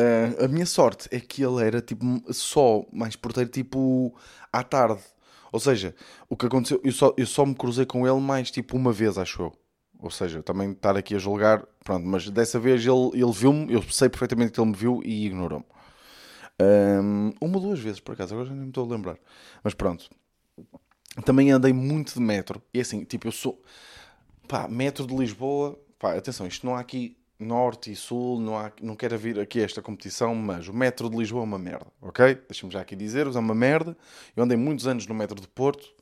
Uh, 0.00 0.44
a 0.44 0.48
minha 0.48 0.64
sorte 0.64 1.08
é 1.10 1.20
que 1.20 1.42
ele 1.42 1.62
era 1.62 1.82
tipo 1.82 2.04
só 2.32 2.86
mais 2.90 3.16
porteiro 3.16 3.50
tipo 3.50 4.16
à 4.50 4.62
tarde. 4.62 5.02
Ou 5.52 5.60
seja, 5.60 5.94
o 6.28 6.36
que 6.36 6.46
aconteceu, 6.46 6.80
eu 6.82 6.92
só, 6.92 7.12
eu 7.16 7.26
só 7.26 7.44
me 7.44 7.54
cruzei 7.54 7.84
com 7.84 8.06
ele 8.06 8.20
mais 8.20 8.50
tipo 8.50 8.76
uma 8.76 8.92
vez, 8.92 9.18
acho 9.18 9.42
eu. 9.42 9.52
Ou 9.98 10.10
seja, 10.10 10.42
também 10.42 10.70
estar 10.70 10.96
aqui 10.96 11.14
a 11.14 11.18
julgar, 11.18 11.66
pronto, 11.84 12.06
mas 12.06 12.30
dessa 12.30 12.58
vez 12.58 12.80
ele, 12.86 13.10
ele 13.14 13.32
viu-me, 13.32 13.70
eu 13.70 13.82
sei 13.82 14.08
perfeitamente 14.08 14.52
que 14.52 14.60
ele 14.60 14.70
me 14.70 14.76
viu 14.76 15.02
e 15.04 15.26
ignorou-me. 15.26 15.66
Um, 16.60 17.32
uma 17.40 17.56
ou 17.56 17.62
duas 17.62 17.80
vezes, 17.80 18.00
por 18.00 18.12
acaso, 18.12 18.34
agora 18.34 18.48
já 18.48 18.54
nem 18.54 18.64
me 18.64 18.70
estou 18.70 18.86
a 18.86 18.88
lembrar. 18.88 19.18
Mas 19.62 19.74
pronto. 19.74 20.08
Também 21.24 21.50
andei 21.50 21.72
muito 21.72 22.14
de 22.14 22.20
metro. 22.20 22.62
E 22.72 22.80
assim, 22.80 23.04
tipo, 23.04 23.26
eu 23.26 23.32
sou. 23.32 23.62
Pá, 24.48 24.68
metro 24.68 25.06
de 25.06 25.14
Lisboa. 25.14 25.78
Pá, 25.98 26.14
atenção, 26.14 26.46
isto 26.46 26.64
não 26.64 26.76
há 26.76 26.80
aqui 26.80 27.16
norte 27.40 27.90
e 27.90 27.96
sul, 27.96 28.38
não, 28.40 28.58
há, 28.58 28.70
não 28.80 28.94
quero 28.94 29.18
vir 29.18 29.40
aqui 29.40 29.60
a 29.60 29.64
esta 29.64 29.80
competição, 29.80 30.34
mas 30.34 30.68
o 30.68 30.72
metro 30.72 31.08
de 31.08 31.16
Lisboa 31.16 31.42
é 31.42 31.44
uma 31.44 31.58
merda, 31.58 31.86
ok? 32.00 32.38
Deixa-me 32.48 32.72
já 32.72 32.80
aqui 32.80 32.94
dizer-vos, 32.94 33.36
é 33.36 33.38
uma 33.38 33.54
merda. 33.54 33.96
Eu 34.36 34.44
andei 34.44 34.56
muitos 34.56 34.86
anos 34.86 35.06
no 35.06 35.14
metro 35.14 35.40
de 35.40 35.48
Porto 35.48 35.92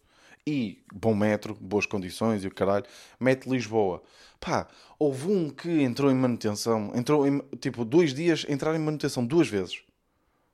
e 0.46 0.82
bom 0.92 1.14
metro, 1.14 1.54
boas 1.60 1.86
condições 1.86 2.42
e 2.44 2.46
o 2.46 2.50
caralho. 2.50 2.84
Metro 3.20 3.50
de 3.50 3.56
Lisboa. 3.56 4.02
Pá, 4.40 4.66
houve 4.98 5.30
um 5.30 5.50
que 5.50 5.82
entrou 5.82 6.10
em 6.10 6.14
manutenção, 6.14 6.92
entrou 6.94 7.26
em, 7.26 7.40
tipo, 7.60 7.84
dois 7.84 8.14
dias, 8.14 8.44
entrar 8.48 8.74
em 8.74 8.78
manutenção 8.78 9.24
duas 9.24 9.48
vezes. 9.48 9.82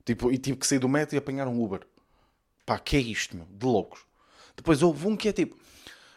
Tipo, 0.03 0.31
e 0.31 0.37
tive 0.37 0.57
que 0.57 0.67
sair 0.67 0.79
do 0.79 0.89
metro 0.89 1.15
e 1.15 1.17
apanhar 1.17 1.47
um 1.47 1.63
Uber. 1.63 1.81
Pá, 2.65 2.77
que 2.77 2.97
é 2.97 2.99
isto, 2.99 3.35
meu? 3.35 3.47
De 3.49 3.65
loucos. 3.65 4.01
Depois 4.55 4.81
houve 4.81 5.07
um 5.07 5.15
que 5.15 5.29
é 5.29 5.33
tipo, 5.33 5.55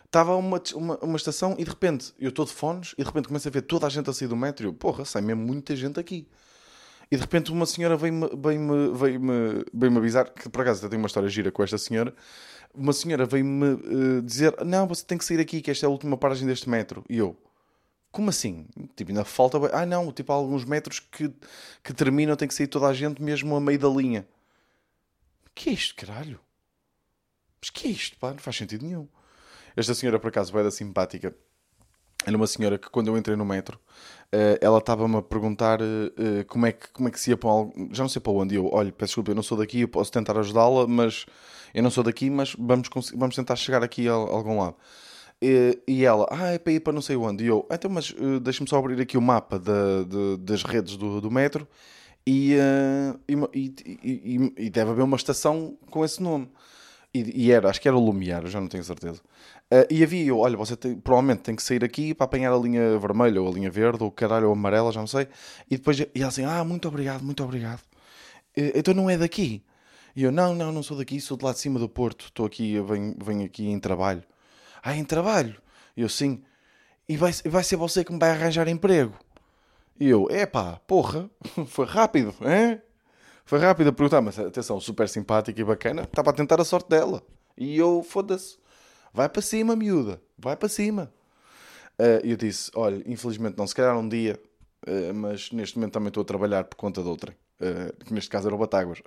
estava 0.08 0.34
uma, 0.36 0.60
uma, 0.74 0.98
uma 0.98 1.16
estação 1.16 1.54
e 1.58 1.64
de 1.64 1.70
repente 1.70 2.12
eu 2.18 2.30
estou 2.30 2.44
de 2.44 2.52
fones 2.52 2.94
e 2.96 3.02
de 3.02 3.04
repente 3.04 3.28
começo 3.28 3.46
a 3.46 3.50
ver 3.50 3.62
toda 3.62 3.86
a 3.86 3.90
gente 3.90 4.08
a 4.08 4.12
sair 4.12 4.28
do 4.28 4.36
metro 4.36 4.66
e 4.66 4.68
eu, 4.68 4.72
porra, 4.72 5.04
sai 5.04 5.22
mesmo 5.22 5.42
muita 5.42 5.76
gente 5.76 6.00
aqui. 6.00 6.26
E 7.10 7.16
de 7.16 7.22
repente 7.22 7.52
uma 7.52 7.66
senhora 7.66 7.96
veio-me 7.96 8.28
veio 8.36 8.60
-me, 8.60 9.64
veio 9.72 9.92
-me 9.92 9.98
avisar, 9.98 10.30
que 10.30 10.48
por 10.48 10.62
acaso 10.62 10.84
eu 10.84 10.90
tenho 10.90 11.00
uma 11.00 11.06
história 11.06 11.28
gira 11.28 11.50
com 11.50 11.62
esta 11.62 11.78
senhora. 11.78 12.14
Uma 12.74 12.92
senhora 12.92 13.24
veio-me 13.24 13.74
uh, 13.74 14.22
dizer: 14.22 14.54
Não, 14.64 14.86
você 14.86 15.04
tem 15.04 15.16
que 15.16 15.24
sair 15.24 15.40
aqui, 15.40 15.62
que 15.62 15.70
esta 15.70 15.86
é 15.86 15.88
a 15.88 15.90
última 15.90 16.18
paragem 16.18 16.46
deste 16.46 16.68
metro. 16.68 17.02
E 17.08 17.16
eu, 17.16 17.34
como 18.12 18.28
assim? 18.28 18.66
Tipo, 18.94 19.10
ainda 19.10 19.24
falta. 19.24 19.58
Ah, 19.72 19.86
não, 19.86 20.12
tipo, 20.12 20.32
há 20.32 20.36
alguns 20.36 20.64
metros 20.66 21.00
que, 21.00 21.32
que 21.82 21.94
terminam, 21.94 22.36
tem 22.36 22.46
que 22.46 22.54
sair 22.54 22.66
toda 22.66 22.86
a 22.86 22.92
gente 22.92 23.22
mesmo 23.22 23.56
a 23.56 23.60
meio 23.60 23.78
da 23.78 23.88
linha. 23.88 24.28
Que 25.54 25.70
é 25.70 25.72
isto, 25.72 25.94
caralho? 25.94 26.38
Mas 27.60 27.70
que 27.70 27.88
é 27.88 27.90
isto, 27.90 28.18
pá? 28.18 28.30
Não 28.30 28.38
faz 28.38 28.56
sentido 28.56 28.84
nenhum. 28.84 29.08
Esta 29.78 29.94
senhora, 29.94 30.18
por 30.18 30.26
acaso, 30.26 30.52
da 30.52 30.73
simpática. 30.73 31.32
Era 32.26 32.37
uma 32.37 32.49
senhora 32.49 32.76
que, 32.76 32.90
quando 32.90 33.06
eu 33.06 33.16
entrei 33.16 33.37
no 33.37 33.44
metro, 33.44 33.78
uh, 34.35 34.58
ela 34.61 34.78
estava-me 34.78 35.16
a 35.16 35.23
perguntar 35.23 35.80
uh, 35.80 36.44
como, 36.49 36.66
é 36.66 36.73
que, 36.73 36.88
como 36.88 37.08
é 37.08 37.12
que 37.12 37.20
se 37.20 37.30
ia 37.30 37.37
para 37.37 37.49
algo. 37.49 37.88
Já 37.92 38.02
não 38.02 38.08
sei 38.08 38.20
para 38.20 38.32
onde. 38.32 38.56
Eu, 38.56 38.68
olha, 38.73 38.90
peço 38.90 39.11
desculpa, 39.11 39.30
eu 39.30 39.37
não 39.37 39.42
sou 39.42 39.56
daqui, 39.56 39.82
eu 39.82 39.88
posso 39.88 40.11
tentar 40.11 40.37
ajudá-la, 40.37 40.85
mas 40.88 41.26
eu 41.73 41.80
não 41.80 41.90
sou 41.90 42.02
daqui, 42.02 42.28
mas 42.28 42.56
vamos, 42.58 42.88
vamos 43.14 43.37
tentar 43.37 43.54
chegar 43.54 43.85
aqui 43.85 44.08
a, 44.08 44.12
a 44.12 44.14
algum 44.14 44.58
lado. 44.58 44.75
E, 45.40 45.80
e, 45.87 46.04
ela, 46.04 46.26
ah, 46.28 46.49
é 46.49 46.58
para 46.58 46.73
ir 46.73 46.80
para 46.80 46.92
não 46.92 47.00
sei 47.00 47.14
onde. 47.14 47.44
E 47.44 47.47
eu, 47.47 47.64
então, 47.70 47.88
mas 47.88 48.11
uh, 48.11 48.40
deixa-me 48.40 48.68
só 48.68 48.78
abrir 48.78 49.00
aqui 49.00 49.16
o 49.16 49.23
mapa 49.23 49.61
da, 49.61 50.02
de, 50.02 50.38
das 50.38 50.64
redes 50.64 50.97
do, 50.97 51.20
do 51.20 51.30
metro 51.30 51.68
e, 52.26 52.56
uh, 52.56 53.49
e, 53.54 53.75
e, 54.02 54.54
e, 54.66 54.70
deve 54.70 54.90
haver 54.90 55.02
uma 55.02 55.16
estação 55.16 55.78
com 55.88 56.04
esse 56.04 56.20
nome. 56.20 56.49
E, 57.14 57.50
era, 57.50 57.70
acho 57.70 57.80
que 57.80 57.88
era 57.88 57.97
o 57.97 58.00
Lumiar, 58.00 58.47
já 58.47 58.61
não 58.61 58.68
tenho 58.68 58.85
certeza. 58.85 59.20
Uh, 59.70 59.84
e 59.90 60.02
havia 60.02 60.25
eu, 60.25 60.38
olha, 60.38 60.56
você 60.56 60.75
tem, 60.76 60.96
provavelmente 60.98 61.40
tem 61.40 61.54
que 61.54 61.62
sair 61.62 61.84
aqui 61.84 62.14
para 62.14 62.25
apanhar 62.25 62.52
a 62.52 62.56
linha 62.56 62.98
vermelha 62.98 63.42
ou 63.42 63.48
a 63.48 63.52
linha 63.52 63.70
verde 63.70 64.02
ou 64.02 64.10
caralho 64.10 64.46
ou 64.46 64.52
amarela, 64.52 64.90
já 64.90 65.00
não 65.00 65.06
sei. 65.06 65.28
E 65.70 65.76
depois 65.76 66.00
e 66.00 66.08
ela 66.16 66.28
assim, 66.28 66.44
ah, 66.44 66.64
muito 66.64 66.88
obrigado, 66.88 67.22
muito 67.22 67.44
obrigado. 67.44 67.82
então 68.56 68.94
não 68.94 69.10
é 69.10 69.18
daqui. 69.18 69.62
E 70.16 70.22
eu, 70.25 70.32
não, 70.32 70.54
não, 70.54 70.72
não 70.72 70.82
sou 70.82 70.96
daqui, 70.96 71.20
sou 71.20 71.37
de 71.37 71.44
lá 71.44 71.52
de 71.52 71.60
cima 71.60 71.78
do 71.78 71.88
Porto. 71.88 72.25
Estou 72.25 72.46
aqui, 72.46 72.80
venho, 72.80 73.14
venho 73.22 73.44
aqui 73.44 73.68
em 73.68 73.78
trabalho. 73.78 74.25
Ah, 74.82 74.96
em 74.96 75.04
trabalho? 75.04 75.60
E 75.96 76.02
eu, 76.02 76.08
sim. 76.08 76.42
E 77.08 77.16
vai, 77.16 77.32
vai 77.44 77.62
ser 77.62 77.76
você 77.76 78.02
que 78.04 78.12
me 78.12 78.18
vai 78.18 78.30
arranjar 78.30 78.66
emprego? 78.68 79.14
E 80.00 80.08
eu, 80.08 80.28
epá, 80.30 80.80
porra, 80.87 81.30
foi 81.68 81.87
rápido, 81.87 82.34
hein? 82.42 82.80
Foi 83.44 83.58
rápido 83.58 83.88
a 83.88 83.92
perguntar, 83.92 84.20
mas 84.20 84.38
atenção, 84.38 84.80
super 84.80 85.08
simpática 85.08 85.60
e 85.60 85.64
bacana, 85.64 86.02
estava 86.02 86.30
a 86.30 86.32
tentar 86.32 86.60
a 86.60 86.64
sorte 86.64 86.88
dela. 86.88 87.22
E 87.56 87.78
eu, 87.78 88.02
foda-se, 88.02 88.58
vai 89.12 89.28
para 89.28 89.42
cima, 89.42 89.76
miúda, 89.76 90.20
vai 90.38 90.56
para 90.56 90.68
cima. 90.68 91.12
Uh, 91.98 92.24
eu 92.24 92.36
disse, 92.36 92.70
olha, 92.74 93.02
infelizmente 93.06 93.58
não, 93.58 93.66
se 93.66 93.74
calhar 93.74 93.96
um 93.98 94.08
dia, 94.08 94.40
uh, 94.86 95.14
mas 95.14 95.50
neste 95.50 95.76
momento 95.76 95.92
também 95.92 96.08
estou 96.08 96.22
a 96.22 96.24
trabalhar 96.24 96.64
por 96.64 96.76
conta 96.76 97.02
de 97.02 97.08
outra 97.08 97.36
uh, 97.60 98.04
que 98.04 98.12
neste 98.12 98.30
caso 98.30 98.48
era 98.48 98.54
o 98.54 98.58
Batáguas. 98.58 99.02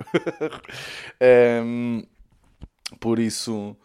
um, 1.64 2.02
por 3.00 3.18
isso, 3.18 3.76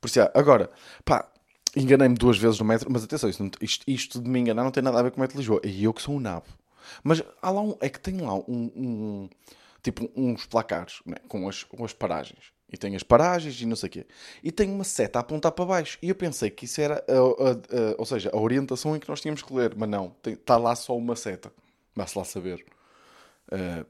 por 0.00 0.08
isso, 0.08 0.20
agora, 0.34 0.70
pá, 1.04 1.30
enganei-me 1.76 2.16
duas 2.16 2.38
vezes 2.38 2.58
no 2.58 2.64
metro, 2.64 2.90
mas 2.90 3.04
atenção, 3.04 3.28
isto, 3.28 3.50
isto, 3.60 3.84
isto, 3.86 4.20
de 4.20 4.28
me 4.28 4.40
enganar 4.40 4.64
não 4.64 4.70
tem 4.70 4.82
nada 4.82 4.98
a 4.98 5.02
ver 5.02 5.10
com 5.10 5.18
o 5.18 5.20
metro 5.20 5.34
de 5.34 5.40
Lisboa, 5.40 5.60
e 5.64 5.84
eu 5.84 5.92
que 5.92 6.02
sou 6.02 6.16
um 6.16 6.20
nabo. 6.20 6.46
Mas 7.02 7.22
há 7.42 7.50
lá 7.50 7.60
um, 7.60 7.76
é 7.80 7.88
que 7.88 8.00
tem 8.00 8.20
lá 8.20 8.34
um, 8.34 8.70
um 8.76 9.28
tipo 9.82 10.10
uns 10.16 10.46
placares 10.46 11.00
né, 11.04 11.16
com, 11.28 11.48
as, 11.48 11.64
com 11.64 11.84
as 11.84 11.92
paragens. 11.92 12.52
E 12.72 12.76
tem 12.76 12.96
as 12.96 13.02
paragens 13.02 13.60
e 13.60 13.66
não 13.66 13.76
sei 13.76 13.88
o 13.88 13.92
quê. 13.92 14.06
E 14.42 14.50
tem 14.50 14.70
uma 14.70 14.82
seta 14.82 15.18
a 15.18 15.20
apontar 15.20 15.52
para 15.52 15.64
baixo. 15.64 15.98
E 16.02 16.08
eu 16.08 16.14
pensei 16.14 16.50
que 16.50 16.64
isso 16.64 16.80
era, 16.80 16.96
a, 17.08 17.12
a, 17.12 17.52
a, 17.52 17.94
ou 17.96 18.04
seja, 18.04 18.30
a 18.32 18.36
orientação 18.36 18.96
em 18.96 18.98
que 18.98 19.08
nós 19.08 19.20
tínhamos 19.20 19.42
que 19.42 19.54
ler. 19.54 19.74
Mas 19.76 19.88
não, 19.88 20.14
está 20.24 20.56
lá 20.56 20.74
só 20.74 20.96
uma 20.96 21.14
seta. 21.14 21.52
Vá-se 21.94 22.18
lá 22.18 22.24
saber. 22.24 22.64
Uh, 23.52 23.86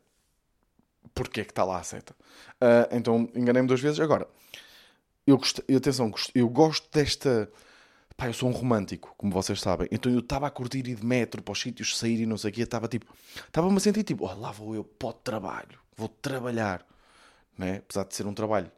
porque 1.14 1.40
é 1.40 1.44
que 1.44 1.52
está 1.52 1.64
lá 1.64 1.78
a 1.78 1.82
seta. 1.82 2.14
Uh, 2.60 2.94
então 2.94 3.28
enganei-me 3.34 3.66
duas 3.66 3.80
vezes. 3.80 3.98
Agora, 3.98 4.28
eu 5.26 5.38
gosto, 5.38 5.64
atenção, 5.74 6.12
eu 6.34 6.48
gosto 6.48 6.86
desta. 6.92 7.50
Pá, 8.14 8.28
eu 8.28 8.34
sou 8.34 8.48
um 8.48 8.52
romântico, 8.52 9.14
como 9.16 9.32
vocês 9.32 9.60
sabem. 9.60 9.88
Então 9.90 10.12
eu 10.12 10.20
estava 10.20 10.46
a 10.46 10.50
curtir 10.50 10.78
ir 10.78 10.96
de 10.96 11.04
metro 11.04 11.42
para 11.42 11.52
os 11.52 11.60
sítios, 11.60 11.98
sair 11.98 12.20
e 12.20 12.26
não 12.26 12.36
sei 12.36 12.50
o 12.50 12.54
quê. 12.54 12.62
Estava 12.62 12.86
tipo. 12.88 13.06
Estava-me 13.46 13.76
a 13.76 13.80
sentir 13.80 14.04
tipo, 14.04 14.26
oh, 14.26 14.34
lá 14.38 14.52
vou 14.52 14.74
eu 14.74 14.84
para 14.84 15.08
o 15.08 15.12
trabalho. 15.14 15.78
Vou 15.96 16.08
trabalhar. 16.08 16.86
Né? 17.56 17.76
Apesar 17.76 18.04
de 18.04 18.14
ser 18.14 18.26
um 18.26 18.34
trabalho 18.34 18.70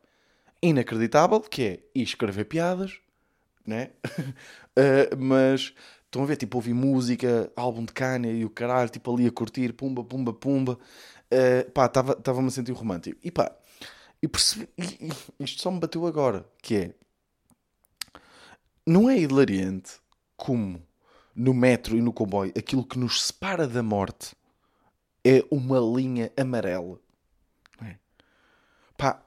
inacreditável, 0.63 1.41
que 1.41 1.63
é 1.63 1.81
escrever 1.95 2.45
piadas, 2.45 2.99
né? 3.67 3.91
uh, 4.07 5.17
mas 5.19 5.75
estão 6.05 6.23
a 6.23 6.27
ver, 6.27 6.37
tipo, 6.37 6.59
ouvir 6.59 6.75
música, 6.75 7.53
álbum 7.55 7.85
de 7.85 7.93
Kanye 7.93 8.33
e 8.33 8.45
o 8.45 8.51
caralho, 8.51 8.89
tipo 8.89 9.15
ali 9.15 9.27
a 9.27 9.33
curtir, 9.33 9.73
pumba, 9.73 10.03
pumba, 10.03 10.33
pumba 10.33 10.79
uh, 11.33 11.71
pá, 11.73 11.87
estava-me 11.87 12.49
a 12.49 12.51
sentir 12.51 12.73
romântico. 12.73 13.19
E 13.23 13.31
pá, 13.31 13.55
e 14.23 14.29
percebi, 14.29 14.69
e, 14.77 15.09
e, 15.39 15.45
isto 15.45 15.63
só 15.63 15.71
me 15.71 15.79
bateu 15.79 16.07
agora, 16.07 16.45
que 16.63 16.77
é, 16.77 16.95
não 18.87 19.09
é 19.09 19.19
hilariante 19.19 19.93
como 20.37 20.83
no 21.35 21.55
metro 21.55 21.97
e 21.97 22.03
no 22.03 22.13
comboio 22.13 22.53
aquilo 22.57 22.85
que 22.85 22.99
nos 22.99 23.27
separa 23.27 23.67
da 23.67 23.83
morte 23.83 24.35
é 25.25 25.45
uma 25.51 25.79
linha 25.79 26.33
amarela. 26.37 26.99
Pá, 28.99 29.23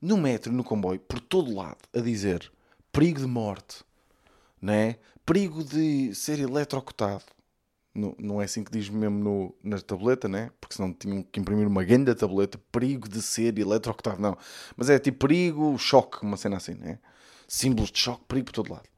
no 0.00 0.16
metro 0.16 0.52
no 0.52 0.62
comboio, 0.62 1.00
por 1.00 1.18
todo 1.18 1.52
lado, 1.52 1.78
a 1.92 1.98
dizer 1.98 2.52
perigo 2.92 3.18
de 3.18 3.26
morte, 3.26 3.82
né? 4.62 4.96
perigo 5.24 5.64
de 5.64 6.14
ser 6.14 6.38
eletrocutado, 6.38 7.24
não, 7.94 8.14
não 8.18 8.42
é 8.42 8.44
assim 8.44 8.64
que 8.64 8.72
diz 8.72 8.88
mesmo 8.88 9.18
no, 9.18 9.54
na 9.62 9.80
tableta, 9.80 10.28
né? 10.28 10.50
Porque 10.60 10.74
senão 10.74 10.92
tinham 10.92 11.22
que 11.22 11.38
imprimir 11.38 11.66
uma 11.66 11.84
grande 11.84 12.12
tableta. 12.14 12.58
Perigo 12.72 13.08
de 13.08 13.22
ser 13.22 13.56
eletrocutado. 13.56 14.20
Não. 14.20 14.36
Mas 14.76 14.90
é 14.90 14.98
tipo 14.98 15.18
perigo, 15.28 15.78
choque, 15.78 16.22
uma 16.22 16.36
cena 16.36 16.56
assim, 16.56 16.74
né? 16.74 16.98
Símbolos 17.46 17.92
de 17.92 18.00
choque, 18.00 18.24
perigo 18.26 18.46
por 18.46 18.52
todo 18.52 18.72
lado. 18.72 18.88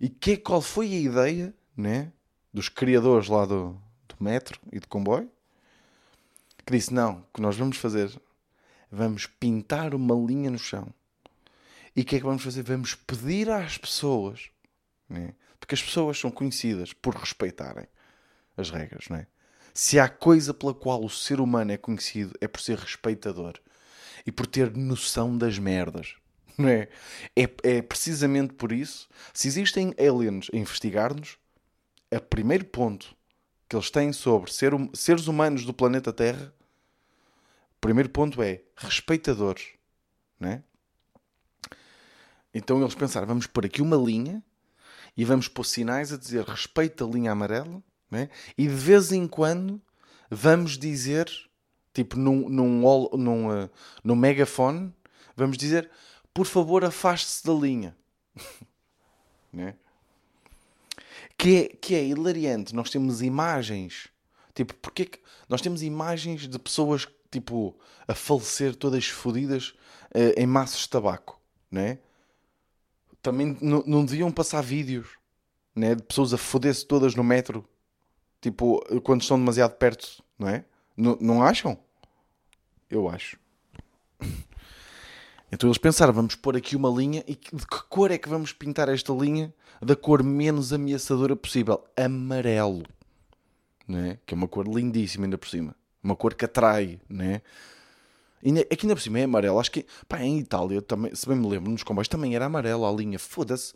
E 0.00 0.08
que, 0.08 0.36
qual 0.36 0.60
foi 0.60 0.92
a 0.92 0.98
ideia, 0.98 1.54
né? 1.76 2.12
Dos 2.52 2.68
criadores 2.68 3.28
lá 3.28 3.46
do, 3.46 3.80
do 4.08 4.16
metro 4.18 4.60
e 4.72 4.80
do 4.80 4.88
comboio? 4.88 5.30
Que 6.66 6.72
disse: 6.72 6.92
não, 6.92 7.24
que 7.32 7.40
nós 7.40 7.56
vamos 7.56 7.76
fazer? 7.76 8.10
Vamos 8.94 9.26
pintar 9.26 9.92
uma 9.92 10.14
linha 10.14 10.50
no 10.50 10.58
chão. 10.58 10.86
E 11.96 12.02
o 12.02 12.04
que 12.04 12.16
é 12.16 12.18
que 12.20 12.24
vamos 12.24 12.44
fazer? 12.44 12.62
Vamos 12.62 12.94
pedir 12.94 13.50
às 13.50 13.76
pessoas, 13.76 14.50
né? 15.08 15.34
porque 15.58 15.74
as 15.74 15.82
pessoas 15.82 16.18
são 16.18 16.30
conhecidas 16.30 16.92
por 16.92 17.14
respeitarem 17.16 17.86
as 18.56 18.70
regras, 18.70 19.06
não 19.08 19.16
é? 19.16 19.26
Se 19.72 19.98
há 19.98 20.08
coisa 20.08 20.54
pela 20.54 20.72
qual 20.72 21.04
o 21.04 21.10
ser 21.10 21.40
humano 21.40 21.72
é 21.72 21.76
conhecido 21.76 22.32
é 22.40 22.46
por 22.46 22.60
ser 22.60 22.78
respeitador 22.78 23.54
e 24.24 24.30
por 24.30 24.46
ter 24.46 24.76
noção 24.76 25.36
das 25.36 25.58
merdas, 25.58 26.14
não 26.56 26.68
é? 26.68 26.88
É, 27.34 27.50
é 27.64 27.82
precisamente 27.82 28.54
por 28.54 28.70
isso. 28.70 29.08
Se 29.32 29.48
existem 29.48 29.92
aliens 29.98 30.48
a 30.52 30.56
investigar-nos, 30.56 31.36
o 32.12 32.20
primeiro 32.20 32.64
ponto 32.66 33.16
que 33.68 33.74
eles 33.74 33.90
têm 33.90 34.12
sobre 34.12 34.52
ser, 34.52 34.72
seres 34.92 35.26
humanos 35.26 35.64
do 35.64 35.74
planeta 35.74 36.12
Terra, 36.12 36.54
primeiro 37.84 38.08
ponto 38.08 38.42
é 38.42 38.62
respeitadores, 38.76 39.66
não 40.40 40.48
é? 40.48 40.62
Então 42.54 42.80
eles 42.80 42.94
pensaram, 42.94 43.26
vamos 43.26 43.46
pôr 43.46 43.66
aqui 43.66 43.82
uma 43.82 43.96
linha 43.96 44.42
e 45.14 45.22
vamos 45.22 45.48
pôr 45.48 45.64
sinais 45.64 46.10
a 46.10 46.16
dizer 46.16 46.44
respeita 46.44 47.04
a 47.04 47.06
linha 47.06 47.30
amarela 47.30 47.82
né? 48.10 48.30
E 48.56 48.66
de 48.66 48.74
vez 48.74 49.12
em 49.12 49.28
quando 49.28 49.82
vamos 50.30 50.78
dizer, 50.78 51.30
tipo 51.92 52.16
num, 52.16 52.48
num, 52.48 53.08
num, 53.18 53.64
uh, 53.64 53.70
num 54.02 54.16
megafone, 54.16 54.94
vamos 55.36 55.58
dizer, 55.58 55.90
por 56.32 56.46
favor 56.46 56.84
afaste-se 56.86 57.44
da 57.44 57.52
linha. 57.52 57.94
né? 59.52 59.74
que, 61.36 61.56
é, 61.56 61.68
que 61.76 61.94
é 61.94 62.04
hilariante. 62.04 62.74
Nós 62.74 62.88
temos 62.88 63.20
imagens, 63.20 64.08
tipo, 64.54 64.74
porque 64.76 65.04
que 65.04 65.18
nós 65.48 65.60
temos 65.60 65.82
imagens 65.82 66.48
de 66.48 66.58
pessoas 66.58 67.06
tipo 67.40 67.76
a 68.08 68.14
falecer 68.14 68.74
todas 68.74 69.06
fodidas 69.06 69.74
uh, 70.14 70.34
em 70.36 70.46
maços 70.46 70.80
de 70.80 70.88
tabaco, 70.88 71.40
né? 71.70 71.98
Também 73.22 73.56
não 73.60 74.04
deviam 74.04 74.30
passar 74.30 74.62
vídeos 74.62 75.08
né, 75.74 75.94
de 75.94 76.02
pessoas 76.02 76.34
a 76.34 76.36
foder-se 76.36 76.84
todas 76.84 77.14
no 77.14 77.24
metro 77.24 77.66
Tipo, 78.44 78.84
quando 79.00 79.22
estão 79.22 79.38
demasiado 79.38 79.74
perto, 79.76 80.22
não 80.38 80.46
é? 80.46 80.66
N 80.98 81.16
não 81.18 81.42
acham? 81.42 81.78
Eu 82.90 83.08
acho. 83.08 83.38
Então 85.52 85.68
eles 85.68 85.78
pensaram, 85.78 86.12
vamos 86.12 86.34
pôr 86.34 86.56
aqui 86.56 86.74
uma 86.74 86.88
linha 86.88 87.22
e 87.28 87.36
de 87.36 87.64
que 87.64 87.82
cor 87.88 88.10
é 88.10 88.18
que 88.18 88.28
vamos 88.28 88.52
pintar 88.52 88.88
esta 88.88 89.12
linha 89.12 89.54
da 89.80 89.94
cor 89.94 90.20
menos 90.20 90.72
ameaçadora 90.72 91.36
possível? 91.36 91.84
Amarelo. 91.96 92.82
Né? 93.86 94.18
Que 94.26 94.34
é 94.34 94.36
uma 94.36 94.48
cor 94.48 94.66
lindíssima 94.66 95.26
ainda 95.26 95.38
por 95.38 95.46
cima. 95.46 95.76
Uma 96.04 96.14
cor 96.14 96.34
que 96.34 96.44
atrai, 96.44 97.00
né? 97.08 97.40
Aqui 98.70 98.84
ainda 98.84 98.94
por 98.94 99.00
cima 99.00 99.18
é 99.20 99.24
amarelo. 99.24 99.58
Acho 99.58 99.70
que, 99.70 99.86
pá, 100.06 100.20
em 100.20 100.38
Itália, 100.38 100.82
também, 100.82 101.14
se 101.14 101.26
bem 101.26 101.36
me 101.36 101.48
lembro, 101.48 101.70
nos 101.70 101.82
comboios 101.82 102.08
também 102.08 102.36
era 102.36 102.44
amarelo 102.44 102.86
a 102.86 102.92
linha. 102.92 103.18
Foda-se. 103.18 103.72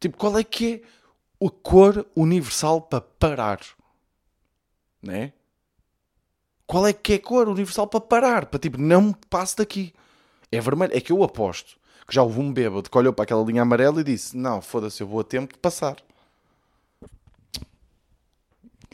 Tipo, 0.00 0.16
qual 0.16 0.36
é 0.36 0.42
que 0.42 0.82
é 1.40 1.46
a 1.46 1.50
cor 1.50 2.04
universal 2.16 2.80
para 2.82 3.00
parar? 3.00 3.60
Né? 5.00 5.32
Qual 6.66 6.84
é 6.84 6.92
que 6.92 7.12
é 7.12 7.16
a 7.16 7.20
cor 7.20 7.48
universal 7.48 7.86
para 7.86 8.00
parar? 8.00 8.46
Para 8.46 8.58
tipo, 8.58 8.78
não 8.78 9.12
passe 9.12 9.56
daqui. 9.56 9.94
É 10.50 10.60
vermelho. 10.60 10.92
É 10.92 11.00
que 11.00 11.12
eu 11.12 11.22
aposto 11.22 11.78
que 12.06 12.14
já 12.14 12.22
houve 12.22 12.40
um 12.40 12.52
bêbado 12.52 12.88
que 12.88 12.98
olhou 12.98 13.12
para 13.12 13.24
aquela 13.24 13.44
linha 13.44 13.62
amarela 13.62 14.00
e 14.00 14.04
disse: 14.04 14.36
Não, 14.36 14.62
foda-se, 14.62 15.02
eu 15.02 15.06
vou 15.06 15.20
a 15.20 15.24
tempo 15.24 15.54
de 15.54 15.58
passar. 15.58 15.96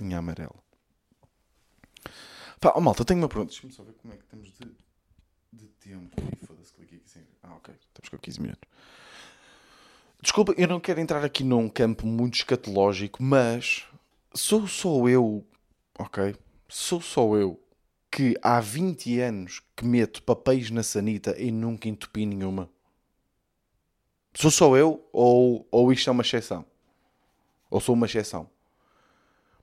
Linha 0.00 0.18
amarela. 0.18 0.61
Pá, 2.62 2.72
oh, 2.76 2.80
malta, 2.80 3.04
tenho 3.04 3.18
uma 3.18 3.28
pergunta. 3.28 3.50
Deixa-me 3.50 3.72
só 3.72 3.82
ver 3.82 3.92
como 3.94 4.14
é 4.14 4.16
que 4.16 4.22
estamos 4.22 4.46
de, 4.52 4.70
de 5.52 5.66
tempo. 5.80 6.22
Foda-se, 6.46 6.72
cliquei 6.72 6.98
aqui 6.98 7.10
sem. 7.10 7.26
Ah, 7.42 7.56
ok. 7.56 7.74
Estamos 7.74 8.08
com 8.08 8.16
15 8.16 8.40
minutos. 8.40 8.70
Desculpa, 10.22 10.54
eu 10.56 10.68
não 10.68 10.78
quero 10.78 11.00
entrar 11.00 11.24
aqui 11.24 11.42
num 11.42 11.68
campo 11.68 12.06
muito 12.06 12.34
escatológico, 12.34 13.20
mas 13.20 13.84
sou 14.32 14.68
só 14.68 15.08
eu, 15.08 15.44
ok? 15.98 16.36
Sou 16.68 17.00
só 17.00 17.34
eu 17.34 17.60
que 18.08 18.38
há 18.40 18.60
20 18.60 19.18
anos 19.18 19.60
que 19.74 19.84
meto 19.84 20.22
papéis 20.22 20.70
na 20.70 20.84
sanita 20.84 21.34
e 21.36 21.50
nunca 21.50 21.88
entupi 21.88 22.24
nenhuma? 22.24 22.70
Sou 24.34 24.52
só 24.52 24.76
eu 24.76 25.04
ou, 25.12 25.66
ou 25.68 25.92
isto 25.92 26.08
é 26.08 26.12
uma 26.12 26.22
exceção? 26.22 26.64
Ou 27.68 27.80
sou 27.80 27.96
uma 27.96 28.06
exceção? 28.06 28.48